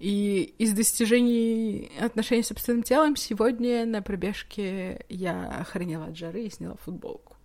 И 0.00 0.54
из 0.56 0.72
достижений 0.72 1.92
отношений 2.00 2.42
с 2.42 2.46
собственным 2.46 2.82
телом 2.82 3.16
сегодня 3.16 3.84
на 3.84 4.00
пробежке 4.00 5.04
я 5.10 5.58
охренела 5.60 6.06
от 6.06 6.16
жары 6.16 6.44
и 6.44 6.50
сняла 6.50 6.76
футболку. 6.76 7.36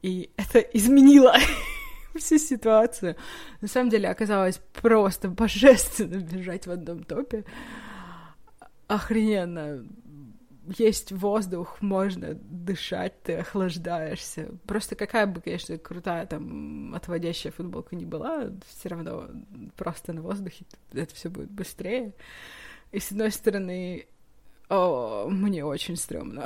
И 0.00 0.30
это 0.38 0.60
изменило 0.60 1.36
всю 2.16 2.38
ситуацию. 2.38 3.16
На 3.60 3.68
самом 3.68 3.90
деле 3.90 4.08
оказалось 4.08 4.62
просто 4.72 5.28
божественно 5.28 6.16
бежать 6.16 6.66
в 6.66 6.70
одном 6.70 7.04
топе. 7.04 7.44
Охрененно. 8.86 9.86
Есть 10.78 11.10
воздух, 11.12 11.80
можно 11.82 12.34
дышать, 12.34 13.20
ты 13.22 13.36
охлаждаешься. 13.36 14.50
Просто 14.66 14.94
какая 14.94 15.26
бы, 15.26 15.40
конечно, 15.40 15.76
крутая 15.78 16.26
там 16.26 16.94
отводящая 16.94 17.52
футболка 17.52 17.96
не 17.96 18.04
была, 18.04 18.50
все 18.68 18.88
равно 18.88 19.28
просто 19.76 20.12
на 20.12 20.22
воздухе 20.22 20.64
это 20.92 21.14
все 21.14 21.30
будет 21.30 21.50
быстрее. 21.50 22.12
И 22.92 23.00
с 23.00 23.10
одной 23.10 23.32
стороны, 23.32 24.06
о, 24.68 25.28
мне 25.28 25.64
очень 25.64 25.96
стрёмно 25.96 26.44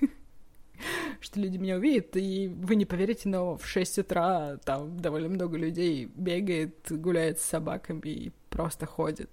что 1.20 1.40
люди 1.40 1.56
меня 1.58 1.76
увидят, 1.76 2.16
и 2.16 2.48
вы 2.48 2.74
не 2.74 2.84
поверите, 2.84 3.28
но 3.28 3.56
в 3.56 3.66
6 3.66 3.98
утра 3.98 4.56
там 4.64 4.98
довольно 4.98 5.28
много 5.28 5.56
людей 5.56 6.10
бегает, 6.14 6.90
гуляет 6.90 7.38
с 7.38 7.44
собаками 7.44 8.00
и 8.08 8.32
просто 8.50 8.86
ходит. 8.86 9.30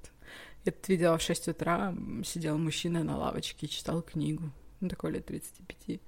Я 0.65 0.71
это 0.71 0.91
видела 0.91 1.17
в 1.17 1.21
6 1.21 1.49
утра, 1.49 1.95
сидел 2.25 2.57
мужчина 2.57 3.03
на 3.03 3.17
лавочке 3.17 3.67
читал 3.67 4.01
книгу. 4.01 4.51
Ну, 4.81 4.89
такой 4.89 5.11
лет 5.11 5.25
35. 5.25 5.99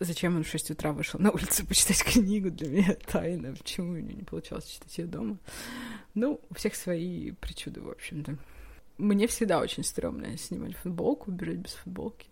Зачем 0.00 0.36
он 0.36 0.44
в 0.44 0.48
6 0.48 0.70
утра 0.70 0.92
вышел 0.92 1.20
на 1.20 1.30
улицу 1.30 1.66
почитать 1.68 2.02
книгу, 2.02 2.50
для 2.50 2.68
меня 2.68 2.94
тайна. 2.94 3.54
Почему 3.54 3.92
у 3.92 3.96
него 3.96 4.12
не 4.12 4.22
получалось 4.22 4.66
читать 4.66 4.96
ее 4.98 5.06
дома? 5.06 5.38
Ну, 6.14 6.40
у 6.48 6.54
всех 6.54 6.74
свои 6.74 7.32
причуды, 7.32 7.80
в 7.80 7.90
общем-то. 7.90 8.36
Мне 8.98 9.26
всегда 9.26 9.60
очень 9.60 9.84
стрёмно 9.84 10.36
снимать 10.36 10.76
футболку, 10.76 11.30
бежать 11.30 11.56
без 11.56 11.72
футболки. 11.72 12.28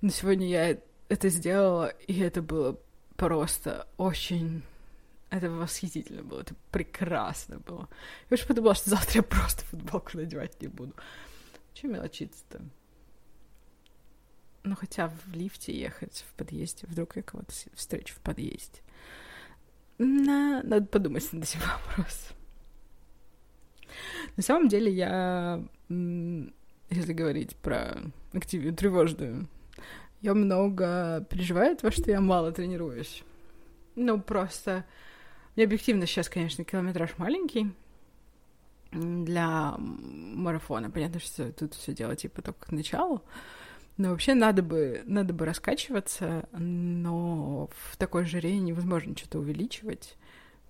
Но 0.00 0.10
сегодня 0.10 0.48
я 0.48 0.78
это 1.08 1.28
сделала, 1.28 1.88
и 1.88 2.18
это 2.20 2.42
было 2.42 2.78
просто 3.16 3.86
очень... 3.96 4.62
Это 5.30 5.48
восхитительно 5.50 6.22
было, 6.22 6.40
это 6.40 6.54
прекрасно 6.72 7.60
было. 7.60 7.88
Я 8.28 8.34
уж 8.34 8.46
подумала, 8.46 8.74
что 8.74 8.90
завтра 8.90 9.16
я 9.16 9.22
просто 9.22 9.64
футболку 9.64 10.16
надевать 10.16 10.60
не 10.60 10.68
буду. 10.68 10.92
Чем 11.72 11.92
мелочиться-то? 11.92 12.60
Ну, 14.64 14.74
хотя 14.74 15.08
в 15.08 15.32
лифте 15.32 15.72
ехать, 15.72 16.24
в 16.28 16.34
подъезде, 16.34 16.86
вдруг 16.88 17.16
я 17.16 17.22
кого-то 17.22 17.52
встречу 17.74 18.14
в 18.14 18.20
подъезде. 18.20 18.80
На... 19.98 20.62
Надо 20.62 20.86
подумать 20.86 21.32
над 21.32 21.44
этим 21.44 21.60
вопросом. 21.86 22.36
На 24.36 24.42
самом 24.42 24.68
деле 24.68 24.92
я, 24.92 25.64
если 25.88 27.12
говорить 27.12 27.56
про 27.56 27.98
активную 28.32 28.74
тревожную 28.74 29.48
я 30.20 30.34
много 30.34 31.26
переживаю 31.30 31.76
того, 31.76 31.90
что 31.90 32.10
я 32.10 32.20
мало 32.20 32.52
тренируюсь. 32.52 33.22
Ну, 33.96 34.20
просто... 34.20 34.84
Мне 35.56 35.64
объективно 35.64 36.06
сейчас, 36.06 36.28
конечно, 36.28 36.64
километраж 36.64 37.18
маленький 37.18 37.72
для 38.92 39.74
марафона. 39.78 40.90
Понятно, 40.90 41.20
что 41.20 41.52
тут 41.52 41.74
все 41.74 41.92
дело 41.92 42.16
типа 42.16 42.42
только 42.42 42.66
к 42.66 42.72
началу. 42.72 43.22
Но 43.96 44.10
вообще 44.10 44.34
надо 44.34 44.62
бы, 44.62 45.02
надо 45.04 45.34
бы 45.34 45.44
раскачиваться, 45.44 46.48
но 46.52 47.68
в 47.90 47.96
такой 47.96 48.24
жаре 48.24 48.58
невозможно 48.58 49.16
что-то 49.16 49.38
увеличивать. 49.40 50.16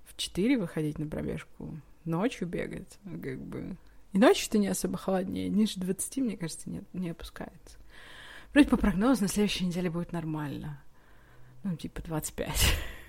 В 0.05 0.17
4 0.17 0.59
выходить 0.59 0.99
на 0.99 1.07
пробежку, 1.07 1.79
ночью 2.05 2.49
бегать, 2.49 2.99
как 3.05 3.41
бы. 3.41 3.77
И 4.13 4.19
ночью-то 4.19 4.59
не 4.59 4.67
особо 4.67 4.99
холоднее, 4.99 5.49
ниже 5.49 5.79
20, 5.79 6.17
мне 6.17 6.37
кажется, 6.37 6.69
не, 6.69 6.83
не 6.93 7.11
опускается. 7.11 7.79
Вроде 8.53 8.69
по 8.69 8.77
прогнозу 8.77 9.23
на 9.23 9.29
следующей 9.29 9.67
неделе 9.67 9.91
будет 9.91 10.11
нормально. 10.11 10.83
Ну, 11.63 11.77
типа 11.77 12.03
25. 12.03 12.51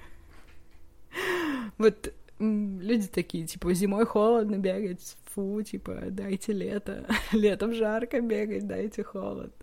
Вот 1.81 2.13
люди 2.39 3.07
такие, 3.07 3.45
типа, 3.45 3.73
зимой 3.73 4.05
холодно 4.05 4.57
бегать, 4.57 5.17
фу, 5.25 5.61
типа, 5.61 6.05
дайте 6.09 6.53
лето. 6.53 7.07
Летом 7.31 7.73
жарко 7.73 8.21
бегать, 8.21 8.67
дайте 8.67 9.03
холод. 9.03 9.53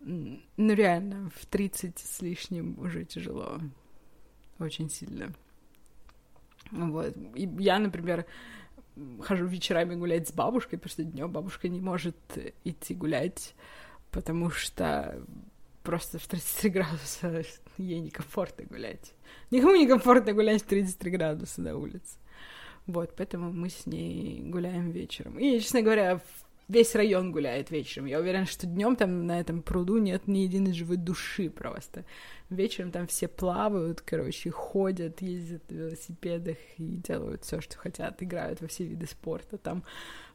Ну, 0.00 0.38
реально, 0.56 1.30
в 1.34 1.46
30 1.46 1.98
с 1.98 2.20
лишним 2.20 2.78
уже 2.78 3.04
тяжело. 3.04 3.60
Очень 4.58 4.90
сильно. 4.90 5.32
Вот. 6.70 7.14
И 7.34 7.48
я, 7.58 7.78
например, 7.78 8.26
хожу 9.20 9.46
вечерами 9.46 9.94
гулять 9.94 10.28
с 10.28 10.32
бабушкой, 10.32 10.78
потому 10.78 10.90
что 10.90 11.04
днем 11.04 11.30
бабушка 11.30 11.68
не 11.68 11.80
может 11.80 12.16
идти 12.64 12.94
гулять 12.94 13.54
потому 14.14 14.48
что 14.48 15.20
просто 15.84 16.18
в 16.18 16.26
33 16.26 16.70
градуса 16.70 17.44
ей 17.78 18.00
некомфортно 18.00 18.64
гулять. 18.64 19.12
Никому 19.52 19.76
не 19.76 19.86
комфортно 19.86 20.32
гулять 20.32 20.62
в 20.62 20.66
33 20.66 21.10
градуса 21.12 21.60
на 21.60 21.76
улице. 21.76 22.18
Вот, 22.86 23.14
поэтому 23.16 23.52
мы 23.52 23.68
с 23.70 23.86
ней 23.86 24.42
гуляем 24.42 24.90
вечером. 24.90 25.38
И, 25.38 25.60
честно 25.60 25.82
говоря, 25.82 26.20
весь 26.68 26.94
район 26.94 27.32
гуляет 27.32 27.70
вечером. 27.70 28.06
Я 28.06 28.18
уверена, 28.18 28.46
что 28.46 28.66
днем 28.66 28.96
там 28.96 29.26
на 29.26 29.40
этом 29.40 29.62
пруду 29.62 29.98
нет 29.98 30.26
ни 30.26 30.38
единой 30.38 30.72
живой 30.72 30.96
души 30.96 31.48
просто. 31.48 32.04
Вечером 32.50 32.90
там 32.90 33.06
все 33.06 33.28
плавают, 33.28 34.00
короче, 34.00 34.50
ходят, 34.50 35.22
ездят 35.22 35.70
на 35.70 35.74
велосипедах 35.76 36.56
и 36.76 36.96
делают 36.96 37.44
все, 37.44 37.60
что 37.60 37.78
хотят, 37.78 38.22
играют 38.22 38.60
во 38.60 38.68
все 38.68 38.84
виды 38.84 39.06
спорта. 39.06 39.56
Там 39.56 39.82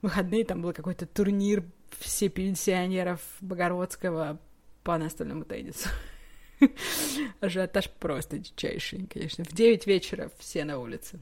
выходные 0.01 0.46
там 0.46 0.62
был 0.62 0.74
какой-то 0.74 1.06
турнир 1.06 1.63
все 2.00 2.29
пенсионеров 2.29 3.22
Богородского 3.41 4.39
по 4.83 4.98
настольному 4.98 5.45
теннису. 5.45 5.89
Ажиотаж 7.39 7.89
просто 7.89 8.38
дичайший, 8.38 9.07
конечно. 9.07 9.43
В 9.43 9.53
9 9.53 9.88
вечера 9.88 10.31
все 10.39 10.65
на 10.65 10.79
улице. 10.79 11.19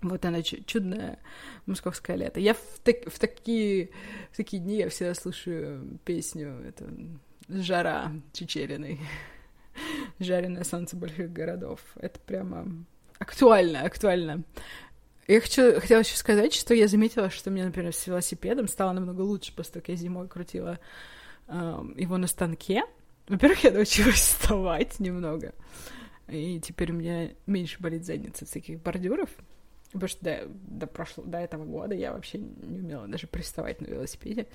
Вот 0.00 0.24
оно 0.24 0.42
чудное 0.42 1.18
московское 1.66 2.16
лето. 2.16 2.38
Я 2.38 2.54
в, 2.54 2.60
так, 2.84 3.06
в, 3.06 3.18
такие, 3.18 3.90
в 4.30 4.36
такие 4.36 4.62
дни 4.62 4.76
я 4.76 4.88
всегда 4.90 5.14
слушаю 5.14 5.98
песню 6.04 6.62
это, 6.66 6.88
«Жара» 7.48 8.12
Чечериной. 8.32 9.00
«Жареное 10.20 10.64
солнце 10.64 10.96
больших 10.96 11.32
городов». 11.32 11.80
Это 11.96 12.20
прямо 12.20 12.66
актуально, 13.18 13.82
актуально. 13.82 14.44
Я 15.26 15.40
хочу, 15.40 15.78
хотела 15.80 16.00
еще 16.00 16.16
сказать, 16.16 16.54
что 16.54 16.74
я 16.74 16.88
заметила, 16.88 17.28
что 17.28 17.50
мне, 17.50 17.64
например, 17.64 17.92
с 17.92 18.06
велосипедом 18.06 18.66
стало 18.68 18.92
намного 18.92 19.20
лучше 19.20 19.54
после 19.54 19.74
того, 19.74 19.82
как 19.82 19.88
я 19.90 19.96
зимой 19.96 20.28
крутила 20.28 20.78
э, 21.48 21.84
его 21.96 22.16
на 22.16 22.26
станке. 22.26 22.84
Во-первых, 23.28 23.64
я 23.64 23.72
научилась 23.72 24.14
вставать 24.20 25.00
немного, 25.00 25.52
и 26.28 26.60
теперь 26.60 26.92
у 26.92 26.94
меня 26.94 27.30
меньше 27.46 27.78
болит 27.80 28.04
задница 28.04 28.44
от 28.44 28.50
всяких 28.50 28.80
бордюров, 28.80 29.30
потому 29.92 30.08
что 30.08 30.24
до, 30.24 30.48
до, 30.48 30.86
прошлого, 30.86 31.28
до 31.28 31.38
этого 31.38 31.64
года 31.64 31.94
я 31.94 32.12
вообще 32.12 32.38
не 32.38 32.78
умела 32.78 33.06
даже 33.06 33.26
приставать 33.26 33.80
на 33.80 33.86
велосипеде. 33.86 34.46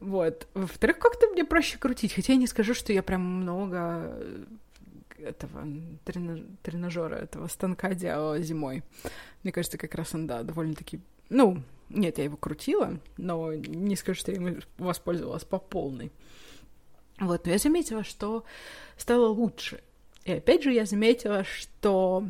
Вот. 0.00 0.48
Во-вторых, 0.54 0.98
как-то 0.98 1.28
мне 1.28 1.44
проще 1.44 1.78
крутить, 1.78 2.14
хотя 2.14 2.32
я 2.32 2.38
не 2.38 2.46
скажу, 2.46 2.74
что 2.74 2.92
я 2.92 3.02
прям 3.02 3.22
много 3.22 4.16
этого 5.18 5.66
тренажера, 6.62 7.16
этого 7.16 7.46
станка 7.46 7.94
делала 7.94 8.40
зимой. 8.40 8.82
Мне 9.42 9.52
кажется, 9.52 9.78
как 9.78 9.94
раз 9.94 10.14
он, 10.14 10.26
да, 10.26 10.42
довольно-таки... 10.42 11.00
Ну, 11.28 11.62
нет, 11.92 12.18
я 12.18 12.24
его 12.24 12.36
крутила, 12.36 13.00
но 13.16 13.54
не 13.54 13.96
скажу, 13.96 14.18
что 14.20 14.32
я 14.32 14.38
им 14.38 14.60
воспользовалась 14.78 15.44
по 15.44 15.58
полной. 15.58 16.10
Вот, 17.18 17.46
но 17.46 17.52
я 17.52 17.58
заметила, 17.58 18.04
что 18.04 18.44
стало 18.96 19.26
лучше. 19.28 19.82
И 20.24 20.32
опять 20.32 20.62
же 20.62 20.72
я 20.72 20.86
заметила, 20.86 21.44
что 21.44 22.24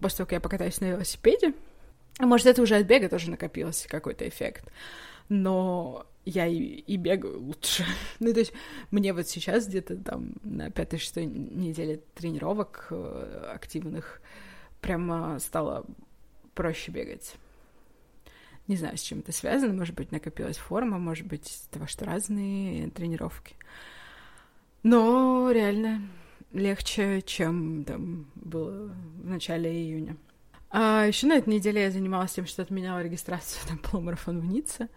после 0.00 0.18
того, 0.18 0.26
как 0.26 0.32
я 0.32 0.40
покатаюсь 0.40 0.80
на 0.80 0.86
велосипеде, 0.86 1.54
а 2.18 2.26
может, 2.26 2.46
это 2.46 2.62
уже 2.62 2.76
от 2.76 2.86
бега 2.86 3.08
тоже 3.08 3.30
накопился 3.30 3.88
какой-то 3.88 4.28
эффект, 4.28 4.70
но 5.28 6.06
я 6.24 6.46
и, 6.46 6.56
и 6.56 6.96
бегаю 6.96 7.40
лучше. 7.40 7.84
ну, 8.18 8.32
то 8.32 8.40
есть 8.40 8.52
мне 8.90 9.12
вот 9.12 9.28
сейчас 9.28 9.66
где-то 9.66 9.96
там 9.96 10.32
на 10.42 10.70
пятой-шестой 10.70 11.26
неделе 11.26 12.00
тренировок 12.14 12.88
э, 12.90 13.50
активных 13.54 14.20
прямо 14.80 15.38
стало 15.38 15.86
проще 16.54 16.90
бегать. 16.90 17.34
Не 18.68 18.76
знаю, 18.76 18.96
с 18.96 19.02
чем 19.02 19.20
это 19.20 19.32
связано. 19.32 19.72
Может 19.72 19.94
быть, 19.94 20.12
накопилась 20.12 20.58
форма, 20.58 20.98
может 20.98 21.26
быть, 21.26 21.48
из 21.48 21.60
того, 21.70 21.86
что 21.86 22.04
разные 22.04 22.90
тренировки. 22.90 23.56
Но 24.82 25.50
реально 25.50 26.02
легче, 26.52 27.22
чем 27.22 27.84
там 27.84 28.30
было 28.34 28.94
в 29.22 29.26
начале 29.26 29.72
июня. 29.72 30.16
А 30.70 31.06
еще 31.06 31.26
на 31.26 31.36
этой 31.36 31.48
неделе 31.48 31.82
я 31.82 31.90
занималась 31.90 32.32
тем, 32.32 32.46
что 32.46 32.60
отменяла 32.60 33.02
регистрацию 33.02 33.62
на 33.70 33.78
полумарафон 33.78 34.40
в 34.40 34.44
Ницце. 34.44 34.88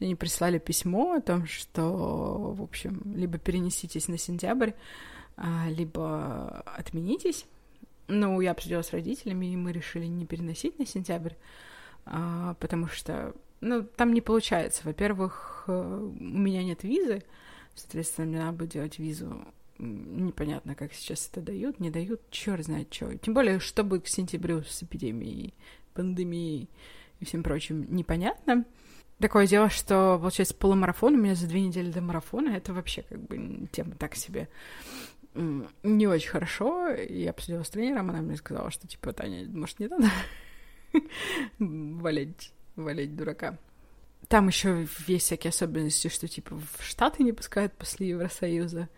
Мне 0.00 0.16
прислали 0.16 0.58
письмо 0.58 1.14
о 1.14 1.20
том, 1.20 1.46
что, 1.46 2.54
в 2.56 2.62
общем, 2.62 3.02
либо 3.14 3.36
перенеситесь 3.36 4.08
на 4.08 4.16
сентябрь, 4.16 4.70
а, 5.36 5.66
либо 5.68 6.62
отменитесь. 6.64 7.44
Ну, 8.06 8.40
я 8.40 8.52
обсудила 8.52 8.80
с 8.80 8.92
родителями, 8.92 9.52
и 9.52 9.56
мы 9.56 9.72
решили 9.72 10.06
не 10.06 10.24
переносить 10.24 10.78
на 10.78 10.86
сентябрь, 10.86 11.34
потому 12.60 12.88
что, 12.88 13.34
ну, 13.60 13.82
там 13.82 14.12
не 14.12 14.20
получается. 14.20 14.82
Во-первых, 14.84 15.64
э, 15.66 15.72
у 15.72 16.22
меня 16.22 16.62
нет 16.62 16.82
визы, 16.82 17.22
соответственно, 17.74 18.26
мне 18.26 18.38
надо 18.38 18.58
будет 18.58 18.70
делать 18.70 18.98
визу 18.98 19.44
Непонятно, 19.80 20.74
как 20.74 20.92
сейчас 20.92 21.28
это 21.30 21.40
дают, 21.40 21.78
не 21.78 21.90
дают, 21.90 22.20
черт 22.30 22.64
знает 22.64 22.92
что. 22.92 23.16
Тем 23.16 23.32
более, 23.32 23.60
что 23.60 23.84
будет 23.84 24.06
к 24.06 24.08
сентябрю 24.08 24.64
с 24.64 24.82
эпидемией, 24.82 25.54
пандемией 25.94 26.68
и 27.20 27.24
всем 27.24 27.44
прочим, 27.44 27.86
непонятно. 27.94 28.64
Такое 29.20 29.46
дело, 29.46 29.70
что, 29.70 30.18
получается, 30.20 30.56
полумарафон 30.56 31.14
у 31.14 31.18
меня 31.18 31.36
за 31.36 31.46
две 31.46 31.60
недели 31.60 31.92
до 31.92 32.00
марафона, 32.00 32.56
это 32.56 32.72
вообще 32.72 33.02
как 33.02 33.20
бы 33.20 33.68
тема 33.70 33.94
так 33.94 34.16
себе 34.16 34.48
не 35.34 36.06
очень 36.06 36.30
хорошо. 36.30 36.88
Я 36.88 37.30
обсудила 37.30 37.62
с 37.62 37.70
тренером, 37.70 38.10
она 38.10 38.20
мне 38.20 38.36
сказала, 38.36 38.70
что, 38.70 38.86
типа, 38.88 39.12
Таня, 39.12 39.48
может, 39.48 39.78
не 39.78 39.86
надо 39.88 40.10
валять, 41.58 42.52
валять 42.76 43.16
дурака. 43.16 43.58
Там 44.28 44.48
еще 44.48 44.86
есть 45.06 45.26
всякие 45.26 45.50
особенности, 45.50 46.08
что, 46.08 46.28
типа, 46.28 46.56
в 46.56 46.84
Штаты 46.84 47.22
не 47.22 47.32
пускают 47.32 47.72
после 47.72 48.08
Евросоюза. 48.08 48.88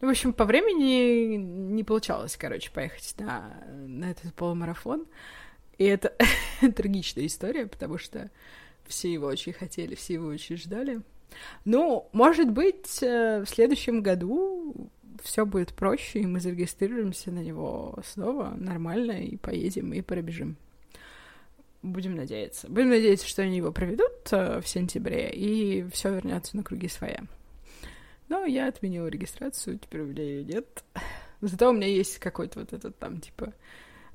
Ну, 0.00 0.08
в 0.08 0.10
общем, 0.10 0.32
по 0.32 0.46
времени 0.46 1.36
не 1.36 1.84
получалось, 1.84 2.36
короче, 2.36 2.70
поехать 2.70 3.14
на, 3.18 3.62
на 3.86 4.10
этот 4.10 4.32
полумарафон. 4.34 5.06
И 5.76 5.84
это 5.84 6.14
трагичная 6.76 7.26
история, 7.26 7.66
потому 7.66 7.98
что 7.98 8.30
все 8.86 9.12
его 9.12 9.26
очень 9.26 9.52
хотели, 9.52 9.94
все 9.94 10.14
его 10.14 10.28
очень 10.28 10.56
ждали. 10.56 11.02
Ну, 11.64 12.08
может 12.12 12.50
быть, 12.50 13.02
э, 13.02 13.44
в 13.44 13.48
следующем 13.48 14.02
году 14.02 14.90
все 15.22 15.44
будет 15.44 15.74
проще, 15.74 16.20
и 16.20 16.26
мы 16.26 16.40
зарегистрируемся 16.40 17.30
на 17.30 17.40
него 17.40 17.98
снова 18.04 18.54
нормально, 18.56 19.22
и 19.22 19.36
поедем, 19.36 19.92
и 19.92 20.00
пробежим. 20.00 20.56
Будем 21.82 22.14
надеяться. 22.14 22.68
Будем 22.68 22.90
надеяться, 22.90 23.26
что 23.26 23.42
они 23.42 23.56
его 23.56 23.72
проведут 23.72 24.32
э, 24.32 24.60
в 24.60 24.68
сентябре, 24.68 25.30
и 25.30 25.82
все 25.90 26.14
вернется 26.14 26.56
на 26.56 26.62
круги 26.62 26.88
своя. 26.88 27.24
Но 28.28 28.44
я 28.44 28.68
отменила 28.68 29.06
регистрацию, 29.06 29.78
теперь 29.78 30.02
у 30.02 30.06
меня 30.06 30.22
ее 30.22 30.44
нет. 30.44 30.84
Зато 31.40 31.70
у 31.70 31.72
меня 31.72 31.86
есть 31.86 32.18
какой-то 32.18 32.60
вот 32.60 32.72
этот 32.72 32.98
там, 32.98 33.20
типа... 33.20 33.52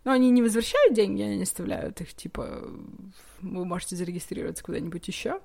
Ну, 0.04 0.12
они 0.12 0.30
не 0.30 0.44
возвращают 0.44 0.94
деньги, 0.94 1.24
они 1.24 1.42
оставляют 1.42 2.00
их, 2.00 2.14
типа, 2.14 2.70
вы 3.42 3.66
можете 3.66 3.96
зарегистрироваться 3.96 4.64
куда-нибудь 4.64 5.08
еще. 5.08 5.42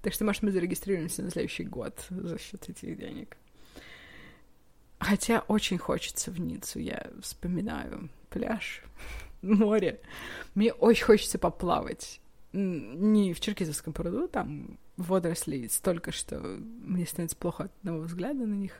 Так 0.00 0.14
что, 0.14 0.24
может, 0.24 0.42
мы 0.42 0.50
зарегистрируемся 0.50 1.22
на 1.22 1.30
следующий 1.30 1.64
год 1.64 2.06
за 2.08 2.38
счет 2.38 2.66
этих 2.70 2.96
денег. 2.96 3.36
Хотя 4.98 5.40
очень 5.46 5.76
хочется 5.76 6.30
в 6.30 6.40
Ниццу, 6.40 6.78
я 6.80 7.10
вспоминаю 7.20 8.08
пляж, 8.30 8.82
море. 9.42 10.00
Мне 10.54 10.72
очень 10.72 11.04
хочется 11.04 11.38
поплавать. 11.38 12.20
Не 12.52 13.34
в 13.34 13.40
Черкизовском 13.40 13.92
пруду, 13.92 14.26
там 14.26 14.78
водорослей 14.96 15.68
столько, 15.68 16.12
что 16.12 16.40
мне 16.40 17.06
становится 17.06 17.36
плохо 17.36 17.64
от 17.64 17.72
одного 17.80 18.00
взгляда 18.00 18.46
на 18.46 18.54
них. 18.54 18.72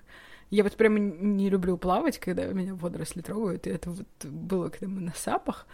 Я 0.50 0.64
вот 0.64 0.76
прямо 0.76 0.98
не 0.98 1.50
люблю 1.50 1.76
плавать, 1.76 2.18
когда 2.18 2.46
меня 2.46 2.74
водоросли 2.74 3.20
трогают, 3.20 3.66
и 3.66 3.70
это 3.70 3.90
вот 3.90 4.06
было, 4.24 4.70
когда 4.70 4.88
мы 4.88 5.02
на 5.02 5.12
сапах 5.12 5.66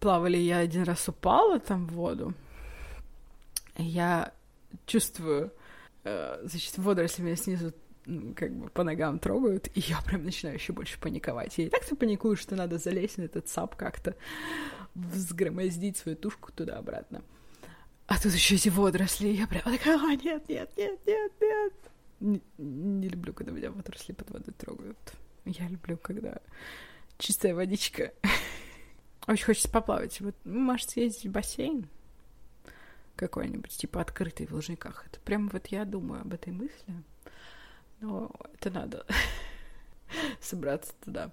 плавали, 0.00 0.36
я 0.36 0.58
один 0.58 0.82
раз 0.82 1.08
упала 1.08 1.60
там 1.60 1.86
в 1.86 1.92
воду, 1.92 2.34
я 3.76 4.32
чувствую, 4.86 5.52
э, 6.04 6.40
значит, 6.42 6.76
водоросли 6.78 7.22
меня 7.22 7.36
снизу 7.36 7.72
как 8.04 8.56
бы 8.56 8.68
по 8.70 8.82
ногам 8.82 9.18
трогают, 9.18 9.68
и 9.74 9.80
я 9.80 10.00
прям 10.02 10.24
начинаю 10.24 10.56
еще 10.56 10.72
больше 10.72 10.98
паниковать. 10.98 11.58
Я 11.58 11.66
и 11.66 11.68
так-то 11.68 11.96
паникую, 11.96 12.36
что 12.36 12.56
надо 12.56 12.78
залезть 12.78 13.18
на 13.18 13.22
этот 13.22 13.48
сап 13.48 13.76
как-то, 13.76 14.16
взгромоздить 14.94 15.96
свою 15.96 16.16
тушку 16.16 16.52
туда-обратно. 16.52 17.22
А 18.06 18.20
тут 18.20 18.32
еще 18.32 18.56
эти 18.56 18.68
водоросли, 18.68 19.28
и 19.28 19.36
я 19.36 19.46
прям 19.46 19.62
такая, 19.62 19.98
а, 19.98 20.16
нет, 20.16 20.48
нет, 20.48 20.70
нет, 20.76 21.00
нет, 21.06 21.32
нет. 21.40 21.72
Не, 22.18 22.40
не 22.58 23.08
люблю, 23.08 23.32
когда 23.32 23.52
меня 23.52 23.70
водоросли 23.70 24.12
под 24.12 24.30
водой 24.30 24.54
трогают. 24.54 24.98
Я 25.44 25.68
люблю, 25.68 25.96
когда 25.96 26.40
чистая 27.18 27.54
водичка. 27.54 28.12
Очень 29.26 29.44
хочется 29.44 29.70
поплавать. 29.70 30.20
Вот, 30.20 30.34
может, 30.44 30.90
съездить 30.90 31.26
в 31.26 31.30
бассейн 31.30 31.88
какой-нибудь, 33.14 33.70
типа 33.70 34.00
открытый 34.00 34.46
в 34.46 34.52
Лужниках. 34.52 35.06
Это 35.06 35.20
прям 35.20 35.48
вот 35.48 35.68
я 35.68 35.84
думаю 35.84 36.22
об 36.22 36.32
этой 36.34 36.52
мысли. 36.52 36.94
Но 38.00 38.30
это 38.54 38.70
надо 38.70 39.06
собраться 40.40 40.92
туда. 41.04 41.30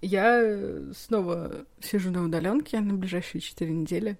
Я 0.00 0.92
снова 0.94 1.66
сижу 1.80 2.10
на 2.10 2.24
удаленке 2.24 2.80
на 2.80 2.94
ближайшие 2.94 3.40
четыре 3.40 3.72
недели. 3.72 4.18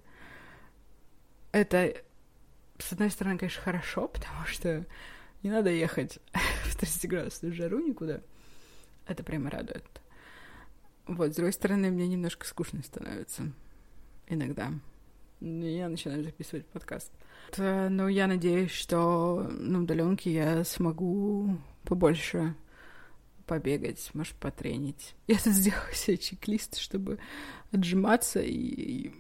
Это, 1.53 1.95
с 2.79 2.93
одной 2.93 3.11
стороны, 3.11 3.39
конечно, 3.39 3.63
хорошо, 3.63 4.09
потому 4.09 4.45
что 4.47 4.85
не 5.43 5.51
надо 5.51 5.71
ехать 5.71 6.19
в 6.33 6.77
30-градусную 6.81 7.53
жару 7.53 7.79
никуда. 7.79 8.21
Это 9.07 9.23
прямо 9.23 9.51
радует. 9.51 9.85
Вот, 11.07 11.33
с 11.33 11.37
другой 11.37 11.53
стороны, 11.53 11.91
мне 11.91 12.07
немножко 12.07 12.47
скучно 12.47 12.83
становится. 12.83 13.51
Иногда. 14.27 14.73
Я 15.41 15.89
начинаю 15.89 16.25
записывать 16.25 16.67
подкаст. 16.67 17.13
Но 17.57 18.09
я 18.09 18.27
надеюсь, 18.27 18.73
что 18.73 19.49
на 19.49 19.81
удаленке 19.81 20.33
я 20.33 20.65
смогу 20.65 21.57
побольше 21.89 22.55
побегать, 23.47 24.11
может, 24.13 24.35
потренить. 24.35 25.15
Я 25.27 25.39
тут 25.39 25.55
сделала 25.55 25.93
себе 25.93 26.19
чек-лист, 26.19 26.77
чтобы 26.77 27.19
отжиматься 27.73 28.41
и, 28.41 28.53
и, 28.53 29.15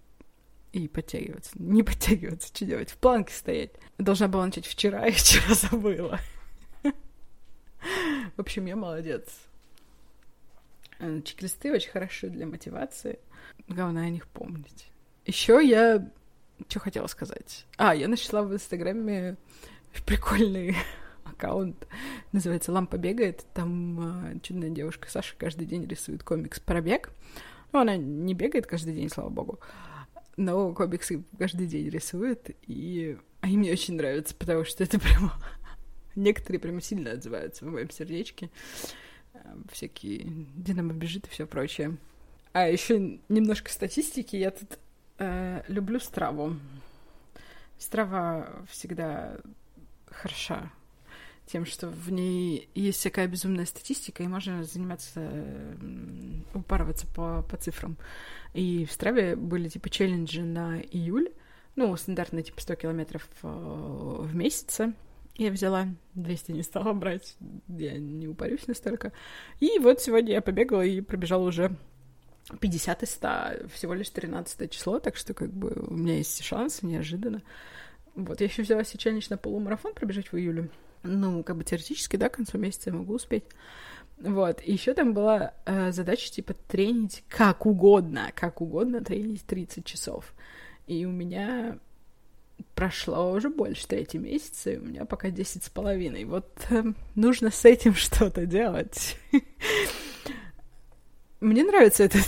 и 0.72 0.86
подтягиваться. 0.86 1.52
Не 1.54 1.82
подтягиваться, 1.82 2.48
что 2.48 2.66
делать? 2.66 2.90
В 2.90 2.98
планке 2.98 3.32
стоять. 3.32 3.72
Должна 3.96 4.28
была 4.28 4.44
начать 4.44 4.66
вчера, 4.66 5.06
и 5.08 5.12
вчера 5.12 5.54
забыла. 5.54 6.20
В 8.36 8.40
общем, 8.40 8.66
я 8.66 8.76
молодец. 8.76 9.26
Э, 10.98 11.22
чек-листы 11.24 11.72
очень 11.72 11.90
хороши 11.90 12.28
для 12.28 12.46
мотивации. 12.46 13.18
Главное 13.66 14.06
о 14.06 14.10
них 14.10 14.28
помнить. 14.28 14.90
Еще 15.24 15.66
я... 15.66 16.06
Что 16.68 16.80
хотела 16.80 17.06
сказать? 17.06 17.64
А, 17.76 17.94
я 17.94 18.08
нашла 18.08 18.42
в 18.42 18.52
Инстаграме 18.52 19.36
прикольный 20.04 20.76
аккаунт, 21.24 21.86
называется 22.32 22.72
«Лампа 22.72 22.98
бегает». 22.98 23.44
Там 23.54 24.32
э, 24.32 24.38
чудная 24.40 24.70
девушка 24.70 25.10
Саша 25.10 25.34
каждый 25.36 25.66
день 25.66 25.86
рисует 25.86 26.22
комикс 26.22 26.60
про 26.60 26.80
бег. 26.80 27.10
Ну, 27.72 27.80
она 27.80 27.96
не 27.96 28.34
бегает 28.34 28.66
каждый 28.66 28.94
день, 28.94 29.10
слава 29.10 29.28
богу, 29.28 29.60
но 30.36 30.72
комиксы 30.72 31.22
каждый 31.38 31.66
день 31.66 31.88
рисует, 31.90 32.50
и 32.66 33.18
они 33.40 33.58
мне 33.58 33.72
очень 33.72 33.94
нравятся, 33.94 34.34
потому 34.34 34.64
что 34.64 34.84
это 34.84 34.98
прямо... 34.98 35.34
Некоторые 36.14 36.60
прямо 36.60 36.80
сильно 36.80 37.12
отзываются 37.12 37.64
в 37.64 37.70
моем 37.70 37.90
сердечке. 37.90 38.50
Э, 39.34 39.38
всякие 39.70 40.46
Динамо 40.56 40.92
бежит 40.92 41.26
и 41.26 41.30
все 41.30 41.46
прочее. 41.46 41.96
А 42.52 42.68
еще 42.68 43.18
немножко 43.28 43.70
статистики. 43.70 44.36
Я 44.36 44.50
тут 44.50 44.78
э, 45.18 45.62
люблю 45.68 46.00
страву. 46.00 46.56
Страва 47.78 48.64
всегда 48.68 49.38
хороша 50.06 50.72
тем, 51.48 51.64
что 51.64 51.88
в 51.88 52.12
ней 52.12 52.68
есть 52.74 52.98
всякая 52.98 53.26
безумная 53.26 53.66
статистика, 53.66 54.22
и 54.22 54.28
можно 54.28 54.62
заниматься, 54.64 55.28
упарываться 56.54 57.06
по, 57.08 57.42
по 57.42 57.56
цифрам. 57.56 57.96
И 58.54 58.84
в 58.84 58.92
Страве 58.92 59.34
были, 59.34 59.68
типа, 59.68 59.90
челленджи 59.90 60.42
на 60.42 60.80
июль, 60.80 61.30
ну, 61.76 61.96
стандартно, 61.96 62.42
типа, 62.42 62.60
100 62.60 62.74
километров 62.76 63.28
э, 63.42 63.46
в 63.46 64.34
месяц. 64.34 64.80
Я 65.36 65.50
взяла 65.50 65.86
200, 66.14 66.52
не 66.52 66.62
стала 66.62 66.92
брать, 66.92 67.36
я 67.68 67.96
не 67.98 68.26
упарюсь 68.26 68.66
настолько. 68.66 69.12
И 69.60 69.78
вот 69.78 70.00
сегодня 70.00 70.32
я 70.32 70.42
побегала 70.42 70.82
и 70.82 71.00
пробежала 71.00 71.44
уже 71.44 71.76
50 72.60 73.02
из 73.04 73.10
100, 73.10 73.68
всего 73.72 73.94
лишь 73.94 74.10
13 74.10 74.70
число, 74.70 74.98
так 74.98 75.16
что 75.16 75.34
как 75.34 75.52
бы 75.52 75.70
у 75.88 75.94
меня 75.94 76.16
есть 76.16 76.42
шанс, 76.42 76.82
неожиданно. 76.82 77.42
Вот, 78.16 78.40
я 78.40 78.48
еще 78.48 78.62
взяла 78.62 78.82
себе 78.82 78.98
челлендж 78.98 79.26
на 79.30 79.36
полумарафон 79.36 79.94
пробежать 79.94 80.32
в 80.32 80.36
июле 80.36 80.70
ну, 81.02 81.42
как 81.42 81.56
бы 81.56 81.64
теоретически, 81.64 82.16
да, 82.16 82.28
к 82.28 82.36
концу 82.36 82.58
месяца 82.58 82.90
я 82.90 82.96
могу 82.96 83.14
успеть. 83.14 83.44
Вот. 84.20 84.60
И 84.64 84.72
еще 84.72 84.94
там 84.94 85.14
была 85.14 85.54
э, 85.64 85.92
задача, 85.92 86.30
типа, 86.30 86.54
тренить 86.66 87.24
как 87.28 87.66
угодно, 87.66 88.32
как 88.34 88.60
угодно 88.60 89.02
тренить 89.02 89.44
30 89.44 89.84
часов. 89.84 90.34
И 90.86 91.04
у 91.04 91.10
меня 91.10 91.78
прошло 92.74 93.30
уже 93.30 93.50
больше 93.50 93.86
третьего 93.86 94.22
месяца, 94.22 94.70
и 94.72 94.78
у 94.78 94.82
меня 94.82 95.04
пока 95.04 95.30
10 95.30 95.62
с 95.62 95.68
половиной. 95.68 96.24
Вот 96.24 96.48
э, 96.70 96.84
нужно 97.14 97.50
с 97.50 97.64
этим 97.64 97.94
что-то 97.96 98.46
делать. 98.46 99.16
Мне 101.40 101.62
нравится 101.62 102.04
эта 102.04 102.18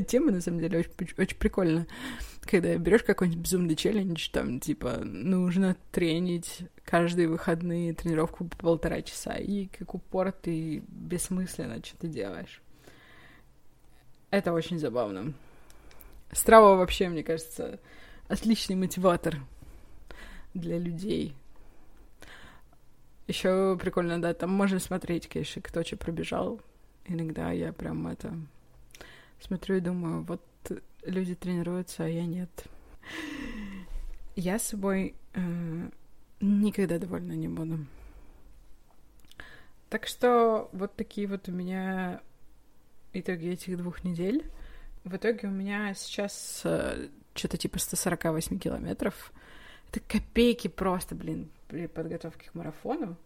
тема, 0.06 0.30
на 0.30 0.40
самом 0.40 0.60
деле, 0.60 0.78
очень, 0.78 1.14
очень 1.18 1.36
прикольно 1.36 1.86
когда 2.42 2.76
берешь 2.76 3.02
какой-нибудь 3.02 3.42
безумный 3.42 3.76
челлендж, 3.76 4.28
там, 4.30 4.60
типа, 4.60 4.98
нужно 5.04 5.76
тренить 5.92 6.62
каждые 6.84 7.28
выходные 7.28 7.94
тренировку 7.94 8.44
по 8.44 8.56
полтора 8.56 9.02
часа, 9.02 9.34
и 9.34 9.66
как 9.66 9.94
упор 9.94 10.32
ты 10.32 10.82
бессмысленно 10.88 11.84
что-то 11.84 12.08
делаешь. 12.08 12.62
Это 14.30 14.52
очень 14.52 14.78
забавно. 14.78 15.32
Страва 16.32 16.76
вообще, 16.76 17.08
мне 17.08 17.22
кажется, 17.22 17.80
отличный 18.28 18.76
мотиватор 18.76 19.38
для 20.54 20.78
людей. 20.78 21.34
Еще 23.26 23.76
прикольно, 23.80 24.20
да, 24.20 24.34
там 24.34 24.50
можно 24.50 24.78
смотреть, 24.78 25.28
конечно, 25.28 25.62
кто 25.62 25.84
что 25.84 25.96
пробежал. 25.96 26.60
иногда 27.06 27.52
я 27.52 27.72
прям 27.72 28.06
это 28.08 28.34
смотрю 29.40 29.76
и 29.76 29.80
думаю, 29.80 30.22
вот 30.22 30.42
люди 31.04 31.34
тренируются, 31.34 32.04
а 32.04 32.08
я 32.08 32.26
нет. 32.26 32.50
Я 34.36 34.58
с 34.58 34.68
собой 34.68 35.14
э, 35.34 35.90
никогда 36.40 36.98
довольна 36.98 37.32
не 37.32 37.48
буду. 37.48 37.78
Так 39.88 40.06
что 40.06 40.68
вот 40.72 40.94
такие 40.94 41.26
вот 41.26 41.48
у 41.48 41.52
меня 41.52 42.20
итоги 43.12 43.48
этих 43.48 43.76
двух 43.76 44.04
недель. 44.04 44.44
В 45.04 45.16
итоге 45.16 45.48
у 45.48 45.50
меня 45.50 45.94
сейчас 45.94 46.62
э, 46.64 47.08
что-то 47.34 47.56
типа 47.56 47.78
148 47.78 48.58
километров. 48.58 49.32
Это 49.90 50.00
копейки 50.00 50.68
просто, 50.68 51.14
блин, 51.14 51.50
при 51.66 51.86
подготовке 51.88 52.50
к 52.50 52.54
марафону. 52.54 53.16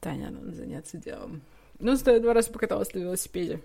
Таня, 0.00 0.30
надо 0.30 0.52
заняться 0.52 0.98
делом. 0.98 1.40
Ну, 1.78 1.96
зато 1.96 2.20
два 2.20 2.34
раза 2.34 2.52
покаталась 2.52 2.92
на 2.92 2.98
велосипеде. 2.98 3.60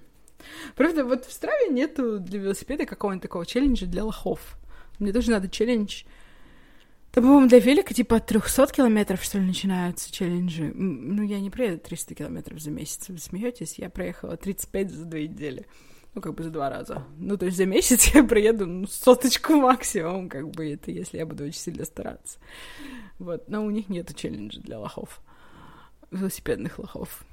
Правда, 0.76 1.04
вот 1.04 1.26
в 1.26 1.32
Страве 1.32 1.70
нету 1.70 2.20
для 2.20 2.40
велосипеда 2.40 2.86
какого-нибудь 2.86 3.24
такого 3.24 3.46
челленджа 3.46 3.86
для 3.86 4.04
лохов. 4.04 4.58
Мне 5.00 5.14
тоже 5.14 5.32
надо 5.32 5.50
челлендж 5.50 6.04
там, 7.12 7.24
по-моему, 7.24 7.48
для 7.50 7.60
велика 7.60 7.94
типа 7.94 8.18
от 8.18 8.28
300 8.28 8.68
километров, 8.68 9.24
что 9.24 9.40
ли, 9.40 9.46
начинаются 9.46 10.12
челленджи. 10.12 10.72
Ну, 10.76 11.24
я 11.24 11.40
не 11.40 11.50
проеду 11.50 11.80
300 11.80 12.14
километров 12.14 12.60
за 12.60 12.70
месяц. 12.70 13.10
Вы 13.10 13.18
смеетесь? 13.18 13.80
Я 13.80 13.90
проехала 13.90 14.38
35 14.38 14.92
за 14.92 15.06
две 15.06 15.28
недели. 15.28 15.66
Ну, 16.14 16.22
как 16.22 16.36
бы 16.36 16.44
за 16.44 16.52
два 16.52 16.70
раза. 16.70 17.04
Ну, 17.18 17.36
то 17.36 17.46
есть 17.48 17.58
за 17.58 17.66
месяц 17.66 18.08
я 18.14 18.24
проеду 18.24 18.68
ну, 18.68 18.88
соточку 18.88 19.54
максимум, 19.56 20.30
как 20.30 20.50
бы 20.52 20.72
это, 20.72 20.92
если 20.92 21.18
я 21.18 21.26
буду 21.26 21.46
очень 21.46 21.60
сильно 21.60 21.84
стараться. 21.84 22.38
Вот. 23.18 23.50
Но 23.50 23.66
у 23.66 23.72
них 23.72 23.90
нету 23.90 24.14
челленджа 24.14 24.62
для 24.62 24.80
лохов. 24.80 25.20
Велосипедных 26.12 26.78
лохов. 26.78 27.26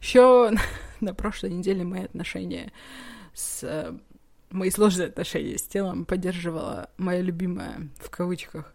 Еще 0.00 0.52
на 1.00 1.14
прошлой 1.14 1.50
неделе 1.50 1.84
мои 1.84 2.04
отношения 2.04 2.72
с 3.34 3.62
э, 3.62 3.96
мои 4.50 4.70
сложные 4.70 5.08
отношения 5.08 5.58
с 5.58 5.62
телом 5.62 6.04
поддерживала 6.04 6.90
моя 6.96 7.20
любимая, 7.20 7.88
в 7.96 8.10
кавычках, 8.10 8.74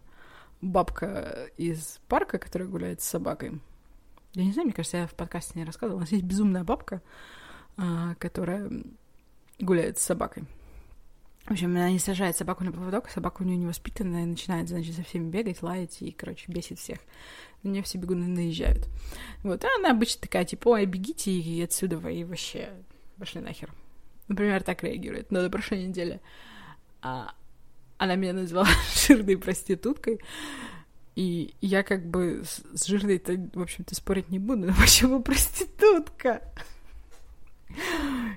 бабка 0.62 1.50
из 1.58 2.00
парка, 2.08 2.38
которая 2.38 2.70
гуляет 2.70 3.02
с 3.02 3.08
собакой. 3.08 3.60
Я 4.34 4.46
не 4.46 4.54
знаю, 4.54 4.68
мне 4.68 4.74
кажется, 4.74 4.98
я 4.98 5.08
в 5.08 5.14
подкасте 5.14 5.54
не 5.56 5.66
рассказывала. 5.66 5.98
У 5.98 6.02
нас 6.02 6.12
есть 6.12 6.24
безумная 6.24 6.64
бабка, 6.64 7.02
а, 7.78 8.16
которая 8.16 8.70
гуляет 9.60 9.98
с 9.98 10.04
собакой. 10.04 10.46
В 11.52 11.54
общем, 11.54 11.72
она 11.72 11.92
не 11.92 12.00
сажает 12.00 12.38
собаку 12.38 12.64
на 12.64 12.72
поводок, 12.72 13.10
собака 13.10 13.42
у 13.42 13.46
нее 13.46 13.58
невоспитанная, 13.58 14.26
начинает, 14.26 14.70
значит, 14.70 14.96
за 14.96 15.04
всеми 15.04 15.30
бегать, 15.30 15.62
лаять 15.62 16.02
и, 16.02 16.12
короче, 16.12 16.50
бесит 16.50 16.80
всех. 16.80 17.00
На 17.62 17.68
нее 17.68 17.84
все 17.84 17.98
бегуны 17.98 18.26
наезжают. 18.26 18.88
Вот, 19.44 19.66
а 19.66 19.68
она 19.78 19.92
обычно 19.92 20.22
такая, 20.22 20.46
типа, 20.46 20.70
ой, 20.70 20.86
бегите 20.86 21.30
и 21.30 21.62
отсюда, 21.62 21.98
и 22.08 22.24
вообще 22.24 22.70
пошли 23.18 23.42
нахер 23.42 23.70
например, 24.30 24.64
так 24.64 24.82
реагирует. 24.82 25.30
Но 25.30 25.42
на 25.42 25.50
прошлой 25.50 25.84
неделе 25.84 26.22
а, 27.02 27.36
она 27.98 28.16
меня 28.16 28.32
назвала 28.32 28.70
жирной 29.06 29.38
проституткой, 29.38 30.22
и 31.18 31.54
я 31.60 31.84
как 31.84 32.06
бы 32.06 32.44
с, 32.46 32.62
с 32.80 32.86
жирной-то, 32.86 33.50
в 33.56 33.62
общем-то, 33.62 33.94
спорить 33.94 34.30
не 34.30 34.40
буду, 34.40 34.68
но 34.68 34.74
почему 34.80 35.22
проститутка? 35.22 36.44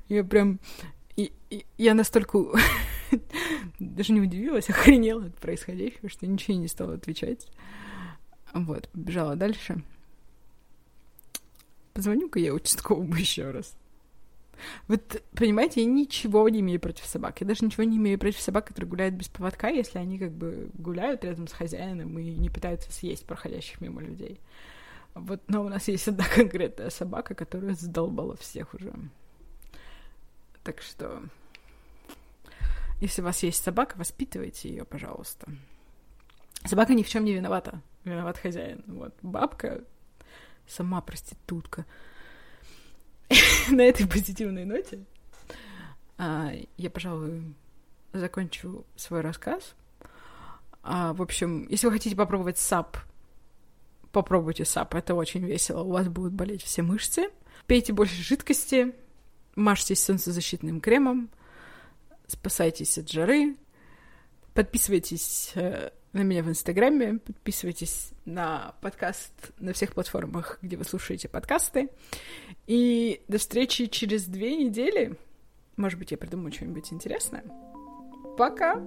Я 0.08 0.24
прям... 0.24 0.58
И, 1.14 1.32
и, 1.50 1.64
я 1.78 1.94
настолько 1.94 2.40
даже 3.78 4.12
не 4.12 4.20
удивилась, 4.20 4.68
охренела 4.70 5.26
от 5.26 5.36
происходящего, 5.36 6.08
что 6.08 6.26
ничего 6.26 6.56
не 6.56 6.68
стала 6.68 6.94
отвечать. 6.94 7.46
Вот, 8.52 8.88
побежала 8.88 9.36
дальше. 9.36 9.82
Позвоню-ка 11.92 12.38
я 12.38 12.52
участковому 12.52 13.14
еще 13.16 13.50
раз. 13.50 13.76
Вот, 14.86 15.22
понимаете, 15.34 15.80
я 15.82 15.86
ничего 15.86 16.48
не 16.48 16.60
имею 16.60 16.80
против 16.80 17.04
собак. 17.04 17.40
Я 17.40 17.46
даже 17.46 17.64
ничего 17.64 17.84
не 17.84 17.96
имею 17.96 18.18
против 18.18 18.40
собак, 18.40 18.66
которые 18.66 18.88
гуляют 18.88 19.14
без 19.14 19.28
поводка, 19.28 19.68
если 19.68 19.98
они 19.98 20.18
как 20.18 20.32
бы 20.32 20.70
гуляют 20.74 21.24
рядом 21.24 21.48
с 21.48 21.52
хозяином 21.52 22.18
и 22.18 22.34
не 22.34 22.50
пытаются 22.50 22.92
съесть 22.92 23.26
проходящих 23.26 23.80
мимо 23.80 24.00
людей. 24.00 24.40
Вот, 25.14 25.40
но 25.48 25.64
у 25.64 25.68
нас 25.68 25.88
есть 25.88 26.08
одна 26.08 26.24
конкретная 26.24 26.90
собака, 26.90 27.34
которая 27.34 27.74
задолбала 27.74 28.36
всех 28.36 28.74
уже. 28.74 28.92
Так 30.62 30.82
что, 30.82 31.22
если 33.04 33.22
у 33.22 33.24
вас 33.24 33.42
есть 33.42 33.62
собака, 33.62 33.96
воспитывайте 33.96 34.68
ее, 34.68 34.84
пожалуйста. 34.84 35.46
Собака 36.64 36.94
ни 36.94 37.02
в 37.02 37.08
чем 37.08 37.24
не 37.24 37.34
виновата. 37.34 37.80
Виноват 38.04 38.38
хозяин. 38.38 38.82
Вот. 38.86 39.14
Бабка 39.22 39.84
сама 40.66 41.00
проститутка. 41.00 41.84
на 43.70 43.82
этой 43.82 44.06
позитивной 44.06 44.64
ноте 44.64 45.04
а, 46.18 46.52
я, 46.76 46.90
пожалуй, 46.90 47.54
закончу 48.12 48.84
свой 48.96 49.20
рассказ. 49.20 49.74
А, 50.82 51.12
в 51.12 51.22
общем, 51.22 51.66
если 51.68 51.86
вы 51.86 51.94
хотите 51.94 52.14
попробовать 52.14 52.58
SUP, 52.58 52.98
попробуйте 54.12 54.64
SUP, 54.64 54.94
это 54.94 55.14
очень 55.14 55.44
весело. 55.44 55.82
У 55.82 55.92
вас 55.92 56.08
будут 56.08 56.32
болеть 56.32 56.62
все 56.62 56.82
мышцы. 56.82 57.30
Пейте 57.66 57.92
больше 57.92 58.22
жидкости, 58.22 58.94
мажьтесь 59.56 60.04
солнцезащитным 60.04 60.80
кремом, 60.80 61.30
спасайтесь 62.26 62.98
от 62.98 63.10
жары, 63.10 63.56
подписывайтесь 64.54 65.52
э, 65.54 65.90
на 66.12 66.22
меня 66.22 66.42
в 66.42 66.48
Инстаграме, 66.48 67.18
подписывайтесь 67.18 68.10
на 68.24 68.74
подкаст 68.80 69.32
на 69.58 69.72
всех 69.72 69.92
платформах, 69.94 70.58
где 70.62 70.76
вы 70.76 70.84
слушаете 70.84 71.28
подкасты. 71.28 71.90
И 72.66 73.22
до 73.28 73.38
встречи 73.38 73.86
через 73.86 74.24
две 74.26 74.56
недели. 74.56 75.16
Может 75.76 75.98
быть, 75.98 76.12
я 76.12 76.16
придумаю 76.16 76.52
что-нибудь 76.52 76.92
интересное. 76.92 77.44
Пока! 78.38 78.80